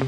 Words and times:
What 0.00 0.06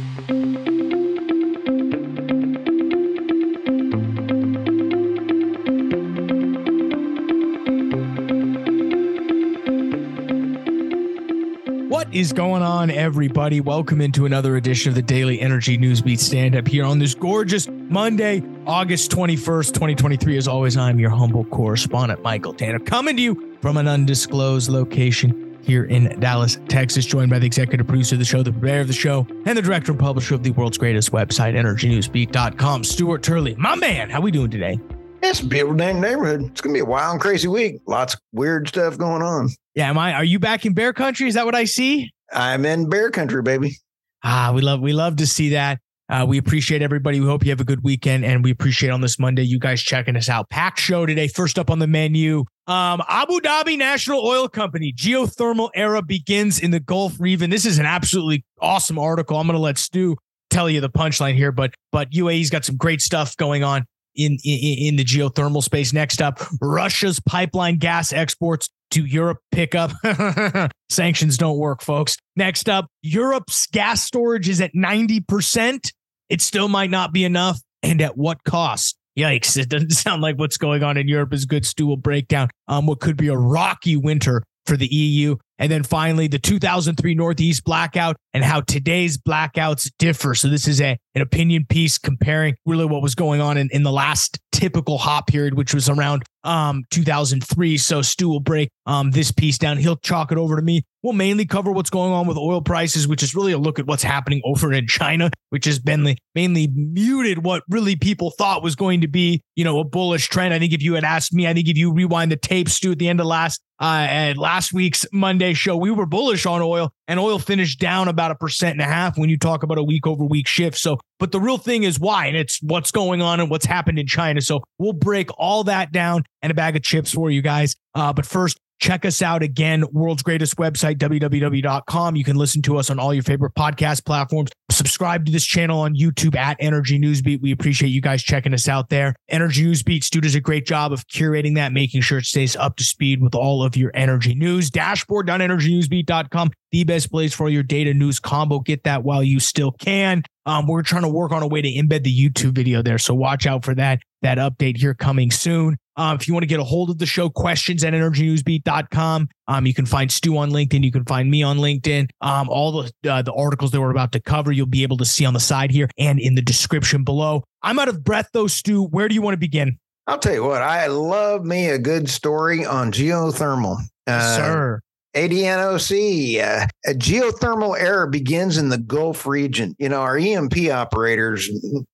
is 12.10 12.32
going 12.32 12.62
on, 12.62 12.90
everybody? 12.90 13.60
Welcome 13.60 14.00
into 14.00 14.24
another 14.24 14.56
edition 14.56 14.88
of 14.88 14.94
the 14.94 15.02
Daily 15.02 15.38
Energy 15.42 15.76
Newsbeat 15.76 16.18
Stand 16.18 16.56
Up 16.56 16.66
here 16.66 16.86
on 16.86 16.98
this 16.98 17.14
gorgeous 17.14 17.68
Monday, 17.68 18.42
August 18.66 19.10
21st, 19.10 19.74
2023. 19.74 20.38
As 20.38 20.48
always, 20.48 20.78
I'm 20.78 20.98
your 20.98 21.10
humble 21.10 21.44
correspondent, 21.44 22.22
Michael 22.22 22.54
Tanner, 22.54 22.78
coming 22.78 23.16
to 23.16 23.22
you 23.22 23.58
from 23.60 23.76
an 23.76 23.86
undisclosed 23.86 24.70
location 24.70 25.51
here 25.62 25.84
in 25.84 26.18
Dallas, 26.20 26.58
Texas, 26.68 27.06
joined 27.06 27.30
by 27.30 27.38
the 27.38 27.46
executive 27.46 27.86
producer 27.86 28.14
of 28.14 28.18
the 28.18 28.24
show, 28.24 28.42
the 28.42 28.52
purveyor 28.52 28.80
of 28.80 28.86
the 28.88 28.92
show, 28.92 29.26
and 29.46 29.56
the 29.56 29.62
director 29.62 29.92
and 29.92 30.00
publisher 30.00 30.34
of 30.34 30.42
the 30.42 30.50
world's 30.50 30.78
greatest 30.78 31.12
website, 31.12 31.54
EnergyNewsBeat.com, 31.54 32.84
Stuart 32.84 33.22
Turley. 33.22 33.54
My 33.56 33.74
man, 33.74 34.10
how 34.10 34.20
we 34.20 34.30
doing 34.30 34.50
today? 34.50 34.78
It's 35.22 35.40
a 35.40 35.46
beautiful 35.46 35.76
dang 35.76 36.00
neighborhood. 36.00 36.42
It's 36.50 36.60
gonna 36.60 36.72
be 36.72 36.80
a 36.80 36.84
wild 36.84 37.12
and 37.12 37.20
crazy 37.20 37.46
week. 37.46 37.76
Lots 37.86 38.14
of 38.14 38.20
weird 38.32 38.66
stuff 38.66 38.98
going 38.98 39.22
on. 39.22 39.50
Yeah, 39.74 39.88
am 39.88 39.96
I? 39.96 40.14
Are 40.14 40.24
you 40.24 40.40
back 40.40 40.66
in 40.66 40.74
bear 40.74 40.92
country? 40.92 41.28
Is 41.28 41.34
that 41.34 41.46
what 41.46 41.54
I 41.54 41.64
see? 41.64 42.10
I'm 42.32 42.66
in 42.66 42.88
bear 42.88 43.10
country, 43.10 43.40
baby. 43.40 43.76
Ah, 44.24 44.50
we 44.52 44.62
love 44.62 44.80
we 44.80 44.92
love 44.92 45.16
to 45.16 45.26
see 45.26 45.50
that. 45.50 45.78
Uh, 46.08 46.26
we 46.28 46.38
appreciate 46.38 46.82
everybody. 46.82 47.20
We 47.20 47.26
hope 47.26 47.44
you 47.44 47.50
have 47.50 47.60
a 47.60 47.64
good 47.64 47.82
weekend, 47.84 48.24
and 48.24 48.42
we 48.42 48.50
appreciate 48.50 48.90
on 48.90 49.00
this 49.00 49.18
Monday 49.18 49.44
you 49.44 49.58
guys 49.58 49.80
checking 49.80 50.16
us 50.16 50.28
out. 50.28 50.50
Pack 50.50 50.76
show 50.76 51.06
today. 51.06 51.28
First 51.28 51.58
up 51.58 51.70
on 51.70 51.78
the 51.78 51.86
menu, 51.86 52.44
um, 52.66 53.02
Abu 53.08 53.40
Dhabi 53.40 53.76
National 53.76 54.24
Oil 54.24 54.48
Company 54.48 54.92
geothermal 54.92 55.70
era 55.74 56.02
begins 56.02 56.60
in 56.60 56.70
the 56.70 56.80
Gulf 56.80 57.18
region. 57.18 57.50
This 57.50 57.66
is 57.66 57.78
an 57.78 57.86
absolutely 57.86 58.44
awesome 58.60 58.98
article. 58.98 59.36
I'm 59.36 59.46
going 59.46 59.56
to 59.56 59.62
let 59.62 59.78
Stu 59.78 60.16
tell 60.50 60.70
you 60.70 60.80
the 60.80 60.90
punchline 60.90 61.34
here, 61.34 61.50
but 61.50 61.74
but 61.90 62.10
UAE's 62.10 62.50
got 62.50 62.64
some 62.64 62.76
great 62.76 63.00
stuff 63.00 63.36
going 63.36 63.64
on 63.64 63.84
in, 64.14 64.38
in, 64.44 64.78
in 64.88 64.96
the 64.96 65.04
geothermal 65.04 65.62
space. 65.62 65.92
Next 65.92 66.22
up, 66.22 66.40
Russia's 66.60 67.18
pipeline 67.20 67.78
gas 67.78 68.12
exports 68.12 68.68
to 68.92 69.04
Europe 69.04 69.38
pick 69.50 69.74
up. 69.74 69.90
Sanctions 70.90 71.38
don't 71.38 71.58
work, 71.58 71.82
folks. 71.82 72.16
Next 72.36 72.68
up, 72.68 72.86
Europe's 73.02 73.66
gas 73.66 74.02
storage 74.02 74.48
is 74.48 74.60
at 74.60 74.72
90%. 74.74 75.90
It 76.28 76.40
still 76.40 76.68
might 76.68 76.90
not 76.90 77.12
be 77.12 77.24
enough. 77.24 77.60
And 77.82 78.00
at 78.00 78.16
what 78.16 78.44
cost? 78.44 78.96
Yikes. 79.18 79.56
It 79.56 79.68
doesn't 79.68 79.90
sound 79.92 80.22
like 80.22 80.38
what's 80.38 80.56
going 80.56 80.82
on 80.82 80.96
in 80.96 81.08
Europe 81.08 81.32
is 81.32 81.44
good. 81.44 81.66
Stu 81.66 81.86
will 81.86 81.96
break 81.96 82.28
down 82.28 82.48
um, 82.68 82.86
what 82.86 83.00
could 83.00 83.16
be 83.16 83.28
a 83.28 83.36
rocky 83.36 83.96
winter 83.96 84.42
for 84.66 84.76
the 84.76 84.86
EU. 84.86 85.36
And 85.62 85.70
then 85.70 85.84
finally, 85.84 86.26
the 86.26 86.40
2003 86.40 87.14
Northeast 87.14 87.62
blackout 87.62 88.16
and 88.34 88.42
how 88.42 88.62
today's 88.62 89.16
blackouts 89.16 89.88
differ. 89.96 90.34
So, 90.34 90.48
this 90.48 90.66
is 90.66 90.80
a, 90.80 90.98
an 91.14 91.22
opinion 91.22 91.66
piece 91.68 91.98
comparing 91.98 92.56
really 92.66 92.84
what 92.84 93.00
was 93.00 93.14
going 93.14 93.40
on 93.40 93.56
in, 93.56 93.68
in 93.70 93.84
the 93.84 93.92
last 93.92 94.40
typical 94.50 94.98
hot 94.98 95.28
period, 95.28 95.54
which 95.54 95.72
was 95.72 95.88
around 95.88 96.24
um, 96.42 96.82
2003. 96.90 97.78
So, 97.78 98.02
Stu 98.02 98.28
will 98.28 98.40
break 98.40 98.70
um, 98.86 99.12
this 99.12 99.30
piece 99.30 99.56
down. 99.56 99.76
He'll 99.76 99.98
chalk 99.98 100.32
it 100.32 100.38
over 100.38 100.56
to 100.56 100.62
me. 100.62 100.82
We'll 101.04 101.12
mainly 101.12 101.46
cover 101.46 101.70
what's 101.70 101.90
going 101.90 102.12
on 102.12 102.26
with 102.26 102.36
oil 102.36 102.60
prices, 102.60 103.06
which 103.06 103.22
is 103.22 103.34
really 103.34 103.52
a 103.52 103.58
look 103.58 103.78
at 103.78 103.86
what's 103.86 104.02
happening 104.02 104.40
over 104.44 104.72
in 104.72 104.88
China, 104.88 105.30
which 105.50 105.64
has 105.64 105.78
been 105.78 106.16
mainly 106.34 106.68
muted 106.74 107.44
what 107.44 107.62
really 107.68 107.94
people 107.96 108.30
thought 108.30 108.62
was 108.62 108.74
going 108.74 109.00
to 109.00 109.08
be, 109.08 109.42
you 109.54 109.64
know, 109.64 109.78
a 109.78 109.84
bullish 109.84 110.28
trend. 110.28 110.54
I 110.54 110.58
think 110.58 110.72
if 110.72 110.82
you 110.82 110.94
had 110.94 111.04
asked 111.04 111.32
me, 111.32 111.46
I 111.46 111.54
think 111.54 111.68
if 111.68 111.76
you 111.76 111.92
rewind 111.92 112.30
the 112.32 112.36
tape, 112.36 112.68
Stu, 112.68 112.92
at 112.92 112.98
the 112.98 113.08
end 113.08 113.20
of 113.20 113.26
last 113.26 113.60
uh, 113.80 114.06
and 114.08 114.38
last 114.38 114.72
week's 114.72 115.04
Monday 115.12 115.51
show, 115.54 115.76
we 115.76 115.90
were 115.90 116.06
bullish 116.06 116.46
on 116.46 116.62
oil, 116.62 116.92
and 117.08 117.18
oil 117.18 117.38
finished 117.38 117.78
down 117.78 118.08
about 118.08 118.30
a 118.30 118.34
percent 118.34 118.72
and 118.72 118.80
a 118.80 118.92
half 118.92 119.18
when 119.18 119.30
you 119.30 119.38
talk 119.38 119.62
about 119.62 119.78
a 119.78 119.82
week 119.82 120.06
over 120.06 120.24
week 120.24 120.46
shift. 120.46 120.78
So, 120.78 120.98
but 121.18 121.32
the 121.32 121.40
real 121.40 121.58
thing 121.58 121.84
is 121.84 121.98
why, 121.98 122.26
and 122.26 122.36
it's 122.36 122.60
what's 122.62 122.90
going 122.90 123.22
on 123.22 123.40
and 123.40 123.50
what's 123.50 123.66
happened 123.66 123.98
in 123.98 124.06
China. 124.06 124.40
So, 124.40 124.62
we'll 124.78 124.92
break 124.92 125.30
all 125.38 125.64
that 125.64 125.92
down 125.92 126.24
and 126.42 126.50
a 126.50 126.54
bag 126.54 126.76
of 126.76 126.82
chips 126.82 127.12
for 127.12 127.30
you 127.30 127.42
guys. 127.42 127.76
Uh, 127.94 128.12
but 128.12 128.26
first, 128.26 128.58
Check 128.82 129.04
us 129.04 129.22
out 129.22 129.44
again, 129.44 129.84
world's 129.92 130.24
greatest 130.24 130.56
website, 130.56 130.96
www.com. 130.96 132.16
You 132.16 132.24
can 132.24 132.34
listen 132.34 132.62
to 132.62 132.78
us 132.78 132.90
on 132.90 132.98
all 132.98 133.14
your 133.14 133.22
favorite 133.22 133.54
podcast 133.54 134.04
platforms. 134.04 134.50
Subscribe 134.72 135.24
to 135.24 135.30
this 135.30 135.44
channel 135.44 135.78
on 135.78 135.94
YouTube 135.94 136.34
at 136.34 136.56
Energy 136.58 136.98
Newsbeat. 136.98 137.40
We 137.40 137.52
appreciate 137.52 137.90
you 137.90 138.00
guys 138.00 138.24
checking 138.24 138.52
us 138.52 138.66
out 138.66 138.88
there. 138.88 139.14
Energy 139.28 139.64
Newsbeat 139.64 140.02
Stu 140.02 140.20
does 140.20 140.34
a 140.34 140.40
great 140.40 140.66
job 140.66 140.92
of 140.92 141.06
curating 141.06 141.54
that, 141.54 141.72
making 141.72 142.00
sure 142.00 142.18
it 142.18 142.24
stays 142.24 142.56
up 142.56 142.74
to 142.78 142.82
speed 142.82 143.22
with 143.22 143.36
all 143.36 143.62
of 143.62 143.76
your 143.76 143.92
energy 143.94 144.34
news. 144.34 144.68
Dashboard.energynewsbeat.com, 144.68 146.50
the 146.72 146.82
best 146.82 147.12
place 147.12 147.32
for 147.32 147.48
your 147.48 147.62
data 147.62 147.94
news 147.94 148.18
combo. 148.18 148.58
Get 148.58 148.82
that 148.82 149.04
while 149.04 149.22
you 149.22 149.38
still 149.38 149.70
can. 149.70 150.24
Um, 150.44 150.66
we're 150.66 150.82
trying 150.82 151.02
to 151.02 151.08
work 151.08 151.30
on 151.30 151.44
a 151.44 151.46
way 151.46 151.62
to 151.62 151.68
embed 151.68 152.02
the 152.02 152.12
YouTube 152.12 152.56
video 152.56 152.82
there. 152.82 152.98
So 152.98 153.14
watch 153.14 153.46
out 153.46 153.64
for 153.64 153.76
that. 153.76 154.00
That 154.22 154.38
update 154.38 154.76
here 154.76 154.94
coming 154.94 155.30
soon. 155.30 155.76
Um, 155.96 156.16
if 156.16 156.26
you 156.26 156.34
want 156.34 156.42
to 156.42 156.48
get 156.48 156.60
a 156.60 156.64
hold 156.64 156.90
of 156.90 156.98
the 156.98 157.06
show, 157.06 157.28
questions 157.28 157.84
at 157.84 157.92
energynewsbeat.com. 157.92 159.28
Um, 159.48 159.66
you 159.66 159.74
can 159.74 159.86
find 159.86 160.10
Stu 160.10 160.36
on 160.38 160.50
LinkedIn. 160.50 160.82
You 160.82 160.92
can 160.92 161.04
find 161.04 161.30
me 161.30 161.42
on 161.42 161.58
LinkedIn. 161.58 162.08
Um, 162.20 162.48
all 162.48 162.72
the 162.72 163.10
uh, 163.10 163.22
the 163.22 163.32
articles 163.32 163.70
that 163.72 163.80
we're 163.80 163.90
about 163.90 164.12
to 164.12 164.20
cover, 164.20 164.52
you'll 164.52 164.66
be 164.66 164.82
able 164.82 164.96
to 164.98 165.04
see 165.04 165.24
on 165.24 165.34
the 165.34 165.40
side 165.40 165.70
here 165.70 165.88
and 165.98 166.18
in 166.18 166.34
the 166.34 166.42
description 166.42 167.04
below. 167.04 167.44
I'm 167.62 167.78
out 167.78 167.88
of 167.88 168.02
breath 168.02 168.28
though, 168.32 168.46
Stu. 168.46 168.84
Where 168.86 169.08
do 169.08 169.14
you 169.14 169.22
want 169.22 169.34
to 169.34 169.38
begin? 169.38 169.78
I'll 170.06 170.18
tell 170.18 170.34
you 170.34 170.44
what, 170.44 170.62
I 170.62 170.88
love 170.88 171.44
me 171.44 171.68
a 171.68 171.78
good 171.78 172.08
story 172.08 172.64
on 172.66 172.90
geothermal. 172.90 173.78
Uh, 174.06 174.36
Sir. 174.36 174.80
ADNOC, 175.14 176.40
uh, 176.40 176.66
a 176.86 176.94
geothermal 176.94 177.78
era 177.78 178.08
begins 178.08 178.56
in 178.56 178.70
the 178.70 178.78
Gulf 178.78 179.26
region. 179.26 179.76
You 179.78 179.90
know, 179.90 180.00
our 180.00 180.18
E&P 180.18 180.70
operators, 180.70 181.50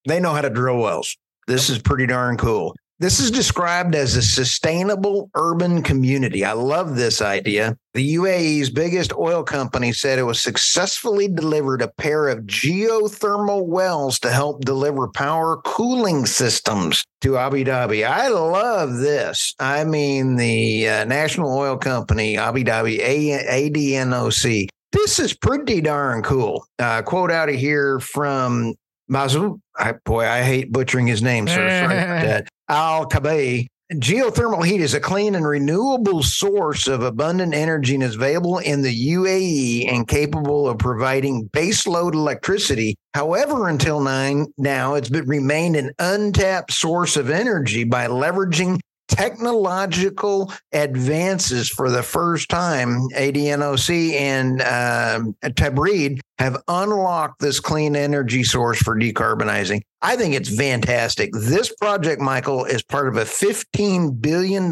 they 0.07 0.21
know 0.21 0.33
how 0.33 0.41
to 0.41 0.51
drill 0.51 0.79
wells. 0.79 1.17
This 1.49 1.69
is 1.69 1.79
pretty 1.79 2.07
darn 2.07 2.37
cool. 2.37 2.77
This 3.01 3.21
is 3.21 3.31
described 3.31 3.95
as 3.95 4.17
a 4.17 4.23
sustainable 4.23 5.31
urban 5.37 5.85
community. 5.85 6.45
I 6.45 6.55
love 6.55 6.97
this 6.97 7.23
idea. 7.23 7.79
The 7.95 8.17
UAE's 8.17 8.71
biggest 8.71 9.13
oil 9.13 9.45
company 9.45 9.93
said 9.93 10.19
it 10.19 10.25
was 10.25 10.41
successfully 10.41 11.29
delivered 11.29 11.81
a 11.81 11.93
pair 11.97 12.27
of 12.27 12.41
geothermal 12.47 13.67
wells 13.67 14.19
to 14.21 14.31
help 14.33 14.65
deliver 14.65 15.07
power 15.07 15.59
cooling 15.65 16.27
systems 16.27 17.05
to 17.21 17.39
Abu 17.39 17.65
Dhabi. 17.65 18.05
I 18.05 18.29
love 18.31 18.97
this. 18.97 19.55
I 19.61 19.85
mean, 19.85 20.35
the 20.35 20.89
uh, 20.89 21.05
National 21.05 21.57
Oil 21.57 21.77
Company, 21.77 22.37
Abu 22.37 22.65
Dhabi, 22.65 22.99
ADNOC. 22.99 24.67
This 24.91 25.21
is 25.21 25.35
pretty 25.35 25.81
darn 25.81 26.25
cool. 26.25 26.67
Uh, 26.81 27.03
quote 27.03 27.31
out 27.31 27.49
of 27.49 27.55
here 27.55 28.01
from 28.01 28.75
Mazu, 29.09 29.61
I, 29.79 29.93
boy, 30.05 30.27
I 30.27 30.43
hate 30.43 30.73
butchering 30.73 31.07
his 31.07 31.23
name, 31.23 31.47
sir. 31.47 32.45
Al 32.69 33.07
Kabay. 33.07 33.67
Geothermal 33.95 34.67
heat 34.67 34.83
is 34.83 34.93
a 34.93 35.01
clean 35.01 35.35
and 35.35 35.47
renewable 35.47 36.23
source 36.23 36.89
of 36.89 37.03
abundant 37.03 37.55
energy 37.55 37.95
and 37.95 38.05
is 38.05 38.17
available 38.17 38.59
in 38.59 38.83
the 38.83 39.09
UAE 39.15 39.91
and 39.91 40.07
capable 40.07 40.69
of 40.69 40.77
providing 40.77 41.49
baseload 41.55 42.13
electricity. 42.13 42.97
However, 43.15 43.67
until 43.69 44.01
nine 44.01 44.49
now, 44.59 44.95
it's 44.95 45.09
been 45.09 45.27
remained 45.27 45.77
an 45.77 45.93
untapped 45.99 46.71
source 46.71 47.17
of 47.17 47.31
energy 47.31 47.85
by 47.85 48.09
leveraging 48.09 48.79
technological 49.09 50.53
advances 50.73 51.71
for 51.71 51.91
the 51.91 52.03
first 52.03 52.51
time, 52.51 53.09
ADNOC 53.17 54.13
and 54.13 54.61
uh, 54.61 55.21
Tabreed 55.57 56.21
have 56.39 56.63
unlocked 56.69 57.41
this 57.41 57.61
clean 57.61 57.97
energy 57.97 58.45
source 58.45 58.79
for 58.79 58.97
decarbonizing. 58.97 59.83
I 60.03 60.17
think 60.17 60.35
it's 60.35 60.55
fantastic. 60.55 61.31
This 61.33 61.75
project, 61.75 62.21
Michael, 62.21 62.65
is 62.65 62.83
part 62.83 63.09
of 63.09 63.17
a 63.17 63.25
$15 63.25 64.21
billion 64.21 64.71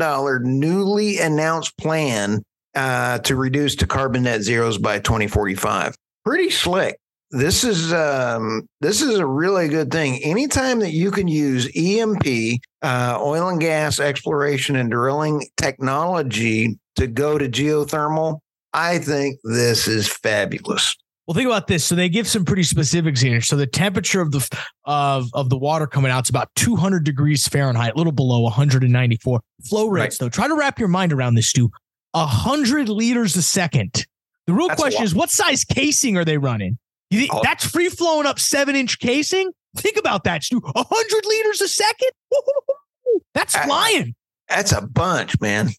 newly 0.58 1.18
announced 1.18 1.76
plan 1.76 2.42
uh, 2.74 3.18
to 3.20 3.36
reduce 3.36 3.74
to 3.76 3.86
carbon 3.86 4.24
net 4.24 4.42
zeros 4.42 4.78
by 4.78 4.98
2045. 4.98 5.96
Pretty 6.24 6.50
slick 6.50 6.98
this 7.30 7.64
is 7.64 7.92
um, 7.92 8.68
this 8.80 9.02
is 9.02 9.18
a 9.18 9.26
really 9.26 9.68
good 9.68 9.90
thing. 9.90 10.22
Anytime 10.22 10.80
that 10.80 10.92
you 10.92 11.10
can 11.10 11.28
use 11.28 11.74
E&P, 11.76 12.60
uh, 12.82 13.18
oil 13.20 13.48
and 13.48 13.60
gas 13.60 13.98
exploration 13.98 14.76
and 14.76 14.90
drilling 14.90 15.46
technology 15.56 16.78
to 16.96 17.06
go 17.06 17.36
to 17.36 17.48
geothermal, 17.48 18.38
I 18.72 18.98
think 18.98 19.40
this 19.44 19.88
is 19.88 20.08
fabulous. 20.08 20.96
Well, 21.26 21.34
think 21.34 21.46
about 21.46 21.66
this. 21.66 21.84
So 21.84 21.96
they 21.96 22.08
give 22.08 22.28
some 22.28 22.44
pretty 22.44 22.62
specifics 22.62 23.20
here. 23.20 23.40
So 23.40 23.56
the 23.56 23.66
temperature 23.66 24.20
of 24.20 24.30
the 24.30 24.58
of 24.84 25.28
of 25.34 25.50
the 25.50 25.58
water 25.58 25.86
coming 25.86 26.12
out 26.12 26.24
is 26.24 26.30
about 26.30 26.54
200 26.54 27.02
degrees 27.02 27.46
Fahrenheit, 27.48 27.94
a 27.94 27.96
little 27.96 28.12
below 28.12 28.40
194. 28.42 29.40
Flow 29.68 29.88
rates, 29.88 30.14
right. 30.14 30.18
though, 30.20 30.28
try 30.28 30.46
to 30.46 30.54
wrap 30.54 30.78
your 30.78 30.88
mind 30.88 31.12
around 31.12 31.34
this, 31.34 31.48
Stu. 31.48 31.70
100 32.12 32.88
liters 32.88 33.36
a 33.36 33.42
second. 33.42 34.06
The 34.46 34.54
real 34.54 34.68
That's 34.68 34.80
question 34.80 35.02
is, 35.02 35.14
what 35.14 35.30
size 35.30 35.64
casing 35.64 36.16
are 36.16 36.24
they 36.24 36.38
running? 36.38 36.78
You 37.10 37.20
think 37.20 37.34
oh. 37.34 37.40
that's 37.42 37.64
free 37.64 37.88
flowing 37.88 38.26
up 38.26 38.38
seven 38.38 38.76
inch 38.76 38.98
casing? 39.00 39.52
Think 39.76 39.96
about 39.96 40.24
that, 40.24 40.44
Stu. 40.44 40.60
A 40.74 40.84
hundred 40.84 41.26
liters 41.26 41.60
a 41.60 41.68
second. 41.68 42.10
That's 43.34 43.54
uh, 43.54 43.64
flying. 43.64 44.14
That's 44.48 44.72
a 44.72 44.80
bunch, 44.80 45.38
man. 45.40 45.70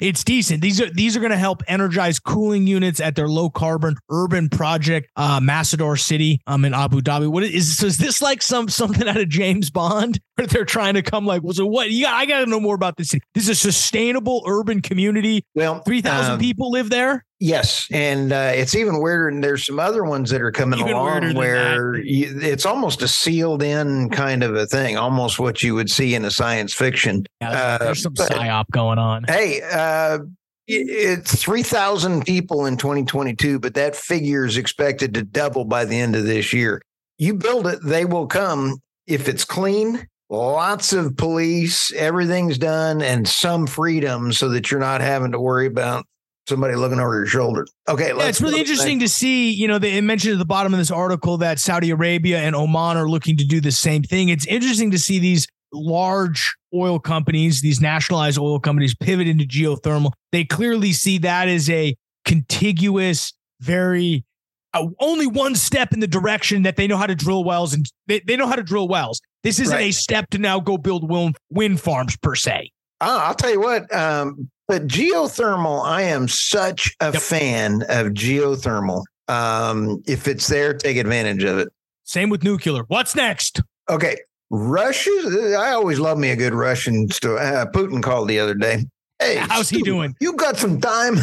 It's 0.00 0.24
decent. 0.24 0.62
These 0.62 0.80
are 0.80 0.90
these 0.90 1.16
are 1.16 1.20
going 1.20 1.30
to 1.30 1.38
help 1.38 1.62
energize 1.68 2.18
cooling 2.18 2.66
units 2.66 3.00
at 3.00 3.14
their 3.16 3.28
low 3.28 3.50
carbon 3.50 3.96
urban 4.10 4.48
project, 4.48 5.10
uh, 5.16 5.40
Masdar 5.40 5.98
City, 5.98 6.40
um, 6.46 6.64
in 6.64 6.74
Abu 6.74 7.00
Dhabi. 7.00 7.28
What 7.28 7.44
is 7.44 7.76
so 7.76 7.86
is 7.86 7.98
this 7.98 8.20
like 8.20 8.42
some 8.42 8.68
something 8.68 9.08
out 9.08 9.16
of 9.16 9.28
James 9.28 9.70
Bond 9.70 10.18
where 10.34 10.46
they're 10.46 10.64
trying 10.64 10.94
to 10.94 11.02
come 11.02 11.26
like, 11.26 11.42
well, 11.42 11.54
so 11.54 11.66
what? 11.66 11.90
Yeah, 11.90 12.12
I 12.12 12.26
got 12.26 12.40
to 12.40 12.46
know 12.46 12.60
more 12.60 12.74
about 12.74 12.96
this. 12.96 13.10
City. 13.10 13.22
This 13.34 13.44
is 13.44 13.50
a 13.50 13.54
sustainable 13.54 14.42
urban 14.46 14.82
community. 14.82 15.44
Well, 15.54 15.80
three 15.80 16.00
thousand 16.00 16.34
um, 16.34 16.40
people 16.40 16.70
live 16.70 16.90
there. 16.90 17.24
Yes, 17.42 17.88
and 17.90 18.34
uh, 18.34 18.52
it's 18.54 18.74
even 18.74 19.00
weirder. 19.00 19.28
And 19.28 19.42
there's 19.42 19.64
some 19.64 19.80
other 19.80 20.04
ones 20.04 20.28
that 20.28 20.42
are 20.42 20.52
coming 20.52 20.78
even 20.78 20.92
along 20.92 21.34
where 21.34 21.96
you, 21.98 22.38
it's 22.38 22.66
almost 22.66 23.00
a 23.00 23.08
sealed 23.08 23.62
in 23.62 24.10
kind 24.10 24.42
of 24.42 24.54
a 24.54 24.66
thing, 24.66 24.98
almost 24.98 25.38
what 25.38 25.62
you 25.62 25.74
would 25.74 25.90
see 25.90 26.14
in 26.14 26.26
a 26.26 26.30
science 26.30 26.74
fiction. 26.74 27.24
Yeah, 27.40 27.50
uh, 27.50 27.78
there's 27.78 28.02
some 28.02 28.12
but, 28.12 28.30
psyop 28.30 28.66
going 28.72 28.98
on. 28.98 29.24
Hey, 29.24 29.62
uh, 29.72 30.18
it's 30.66 31.42
3,000 31.42 32.26
people 32.26 32.66
in 32.66 32.76
2022, 32.76 33.58
but 33.58 33.72
that 33.72 33.96
figure 33.96 34.44
is 34.44 34.58
expected 34.58 35.14
to 35.14 35.22
double 35.22 35.64
by 35.64 35.86
the 35.86 35.98
end 35.98 36.16
of 36.16 36.24
this 36.24 36.52
year. 36.52 36.82
You 37.16 37.34
build 37.34 37.66
it, 37.66 37.78
they 37.82 38.04
will 38.04 38.26
come. 38.26 38.80
If 39.06 39.28
it's 39.28 39.46
clean, 39.46 40.06
lots 40.28 40.92
of 40.92 41.16
police, 41.16 41.90
everything's 41.94 42.58
done, 42.58 43.00
and 43.00 43.26
some 43.26 43.66
freedom 43.66 44.34
so 44.34 44.50
that 44.50 44.70
you're 44.70 44.78
not 44.78 45.00
having 45.00 45.32
to 45.32 45.40
worry 45.40 45.66
about 45.66 46.04
somebody 46.50 46.74
looking 46.74 47.00
over 47.00 47.14
your 47.14 47.26
shoulder. 47.26 47.66
Okay, 47.88 48.08
yeah, 48.08 48.28
it's 48.28 48.42
really 48.42 48.60
interesting 48.60 49.00
to 49.00 49.08
see. 49.08 49.50
You 49.50 49.66
know, 49.66 49.78
they 49.78 50.00
mentioned 50.02 50.34
at 50.34 50.38
the 50.38 50.44
bottom 50.44 50.74
of 50.74 50.78
this 50.78 50.90
article 50.90 51.38
that 51.38 51.58
Saudi 51.58 51.90
Arabia 51.90 52.40
and 52.40 52.54
Oman 52.54 52.98
are 52.98 53.08
looking 53.08 53.38
to 53.38 53.44
do 53.44 53.60
the 53.60 53.72
same 53.72 54.02
thing. 54.02 54.28
It's 54.28 54.46
interesting 54.46 54.90
to 54.90 54.98
see 54.98 55.18
these 55.18 55.46
large 55.72 56.54
oil 56.74 56.98
companies, 56.98 57.62
these 57.62 57.80
nationalized 57.80 58.38
oil 58.38 58.60
companies, 58.60 58.94
pivot 58.94 59.26
into 59.26 59.44
geothermal. 59.44 60.12
They 60.32 60.44
clearly 60.44 60.92
see 60.92 61.18
that 61.18 61.48
as 61.48 61.70
a 61.70 61.96
contiguous, 62.26 63.32
very 63.60 64.24
uh, 64.72 64.86
only 65.00 65.26
one 65.26 65.54
step 65.54 65.92
in 65.92 66.00
the 66.00 66.06
direction 66.06 66.62
that 66.62 66.76
they 66.76 66.86
know 66.86 66.96
how 66.96 67.06
to 67.06 67.14
drill 67.14 67.44
wells 67.44 67.74
and 67.74 67.86
they, 68.06 68.20
they 68.20 68.36
know 68.36 68.46
how 68.46 68.56
to 68.56 68.62
drill 68.62 68.88
wells. 68.88 69.20
This 69.42 69.58
isn't 69.58 69.74
right. 69.74 69.88
a 69.88 69.92
step 69.92 70.30
to 70.30 70.38
now 70.38 70.60
go 70.60 70.76
build 70.76 71.08
wind, 71.08 71.36
wind 71.50 71.80
farms 71.80 72.16
per 72.18 72.34
se. 72.34 72.70
Uh, 73.00 73.18
I'll 73.22 73.34
tell 73.34 73.50
you 73.50 73.60
what, 73.60 73.92
um, 73.94 74.50
but 74.70 74.86
geothermal, 74.86 75.84
I 75.84 76.02
am 76.02 76.28
such 76.28 76.94
a 77.00 77.12
yep. 77.12 77.20
fan 77.20 77.82
of 77.88 78.12
geothermal. 78.12 79.02
Um, 79.26 80.00
if 80.06 80.28
it's 80.28 80.46
there, 80.46 80.74
take 80.74 80.96
advantage 80.96 81.42
of 81.42 81.58
it. 81.58 81.70
Same 82.04 82.30
with 82.30 82.44
nuclear. 82.44 82.84
What's 82.84 83.16
next? 83.16 83.62
Okay. 83.88 84.16
Russia, 84.48 85.56
I 85.58 85.72
always 85.72 85.98
love 85.98 86.18
me 86.18 86.30
a 86.30 86.36
good 86.36 86.54
Russian 86.54 87.08
story. 87.08 87.40
Uh, 87.40 87.66
Putin 87.66 88.00
called 88.00 88.28
the 88.28 88.38
other 88.38 88.54
day. 88.54 88.84
Hey, 89.18 89.36
how's 89.48 89.68
he 89.68 89.82
doing? 89.82 90.14
You 90.20 90.34
got 90.34 90.56
some 90.56 90.80
time? 90.80 91.16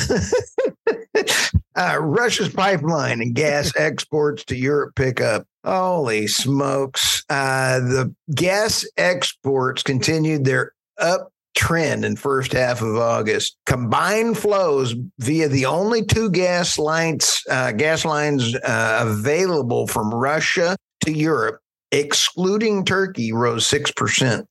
uh, 1.77 1.99
Russia's 2.01 2.49
pipeline 2.49 3.21
and 3.21 3.33
gas 3.33 3.71
exports 3.77 4.43
to 4.45 4.57
Europe 4.57 4.95
pick 4.95 5.21
up. 5.21 5.47
Holy 5.63 6.27
smokes. 6.27 7.23
Uh, 7.29 7.79
the 7.79 8.13
gas 8.35 8.85
exports 8.97 9.83
continued 9.83 10.43
their 10.43 10.73
up 10.97 11.31
trend 11.57 12.05
in 12.05 12.15
first 12.15 12.53
half 12.53 12.81
of 12.81 12.95
August. 12.95 13.57
Combined 13.65 14.37
flows 14.37 14.95
via 15.19 15.49
the 15.49 15.65
only 15.65 16.05
two 16.05 16.29
gas 16.29 16.77
lines, 16.77 17.41
uh, 17.49 17.71
gas 17.73 18.05
lines 18.05 18.55
uh, 18.55 18.99
available 19.01 19.87
from 19.87 20.13
Russia 20.13 20.77
to 21.03 21.11
Europe, 21.11 21.59
excluding 21.91 22.85
Turkey, 22.85 23.33
rose 23.33 23.65
six 23.65 23.91
percent. 23.91 24.47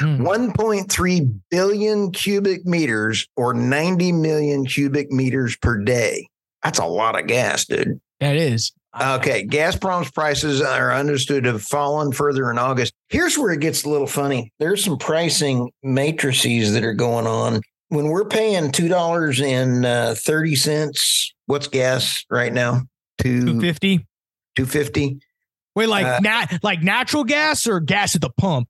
Hmm. 0.00 0.26
1.3 0.26 1.40
billion 1.50 2.12
cubic 2.12 2.66
meters 2.66 3.26
or 3.38 3.54
90 3.54 4.12
million 4.12 4.66
cubic 4.66 5.10
meters 5.10 5.56
per 5.56 5.82
day. 5.82 6.28
That's 6.62 6.78
a 6.78 6.84
lot 6.84 7.18
of 7.18 7.26
gas, 7.26 7.64
dude. 7.64 7.98
That 8.20 8.36
is. 8.36 8.70
Okay, 8.98 9.46
Gazprom's 9.46 10.10
prices 10.10 10.60
are 10.60 10.92
understood 10.92 11.44
to 11.44 11.52
have 11.52 11.62
fallen 11.62 12.10
further 12.10 12.50
in 12.50 12.58
August. 12.58 12.94
Here's 13.08 13.36
where 13.36 13.52
it 13.52 13.60
gets 13.60 13.84
a 13.84 13.88
little 13.88 14.06
funny. 14.06 14.52
There's 14.58 14.82
some 14.82 14.98
pricing 14.98 15.70
matrices 15.82 16.72
that 16.72 16.82
are 16.84 16.94
going 16.94 17.26
on. 17.26 17.60
When 17.90 18.08
we're 18.08 18.24
paying 18.24 18.72
two 18.72 18.88
dollars 18.88 19.40
and 19.40 19.84
thirty 20.18 20.56
cents, 20.56 21.32
what's 21.46 21.68
gas 21.68 22.24
right 22.30 22.52
now? 22.52 22.82
Two 23.18 23.60
fifty. 23.60 24.06
Two 24.56 24.66
fifty. 24.66 25.20
Wait, 25.74 25.88
like 25.88 26.06
uh, 26.06 26.18
nat 26.20 26.58
like 26.62 26.82
natural 26.82 27.24
gas 27.24 27.66
or 27.66 27.80
gas 27.80 28.16
at 28.16 28.20
the 28.20 28.30
pump? 28.30 28.68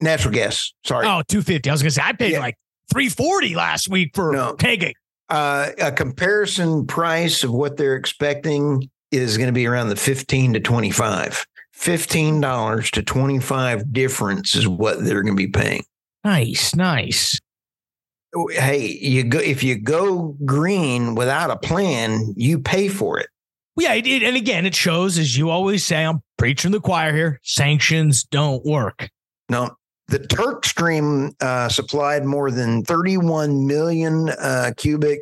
Natural 0.00 0.34
gas. 0.34 0.74
Sorry. 0.84 1.06
Oh, 1.06 1.22
250. 1.28 1.70
I 1.70 1.72
was 1.72 1.82
gonna 1.82 1.90
say 1.90 2.02
I 2.04 2.12
paid 2.12 2.32
yeah. 2.32 2.40
like 2.40 2.56
340 2.92 3.54
last 3.54 3.88
week 3.88 4.10
for 4.14 4.32
no. 4.32 4.54
tagging. 4.56 4.94
Uh, 5.28 5.70
a 5.78 5.92
comparison 5.92 6.86
price 6.86 7.44
of 7.44 7.52
what 7.52 7.76
they're 7.76 7.96
expecting 7.96 8.90
is 9.10 9.36
going 9.36 9.48
to 9.48 9.52
be 9.52 9.66
around 9.66 9.88
the 9.88 9.96
15 9.96 10.54
to 10.54 10.60
25. 10.60 11.46
$15 11.76 12.90
to 12.90 13.02
25 13.02 13.92
difference 13.92 14.54
is 14.54 14.68
what 14.68 15.02
they're 15.02 15.22
going 15.22 15.36
to 15.36 15.42
be 15.42 15.48
paying. 15.48 15.82
Nice, 16.24 16.74
nice. 16.74 17.38
Hey, 18.50 18.86
you 18.86 19.24
go 19.24 19.38
if 19.40 19.64
you 19.64 19.76
go 19.76 20.36
green 20.44 21.16
without 21.16 21.50
a 21.50 21.56
plan, 21.56 22.32
you 22.36 22.60
pay 22.60 22.88
for 22.88 23.18
it. 23.18 23.28
Yeah, 23.76 23.94
it, 23.94 24.06
it, 24.06 24.22
and 24.22 24.36
again, 24.36 24.66
it 24.66 24.74
shows 24.74 25.18
as 25.18 25.36
you 25.36 25.50
always 25.50 25.84
say, 25.84 26.04
I'm 26.04 26.22
preaching 26.36 26.70
the 26.70 26.80
choir 26.80 27.12
here. 27.12 27.40
Sanctions 27.42 28.22
don't 28.24 28.64
work. 28.64 29.08
No, 29.48 29.74
the 30.08 30.18
Turk 30.18 30.64
Stream 30.64 31.32
uh, 31.40 31.68
supplied 31.68 32.24
more 32.24 32.50
than 32.50 32.84
31 32.84 33.66
million 33.66 34.28
uh, 34.28 34.72
cubic 34.76 35.20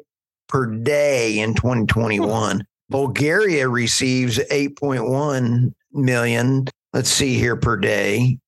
per 0.49 0.67
day 0.67 1.39
in 1.39 1.55
2021. 1.55 2.65
Bulgaria 2.89 3.69
receives 3.69 4.39
8.1 4.39 5.73
million. 5.93 6.67
Let's 6.93 7.11
see 7.11 7.35
here 7.35 7.57
per 7.57 7.77
day. 7.77 8.39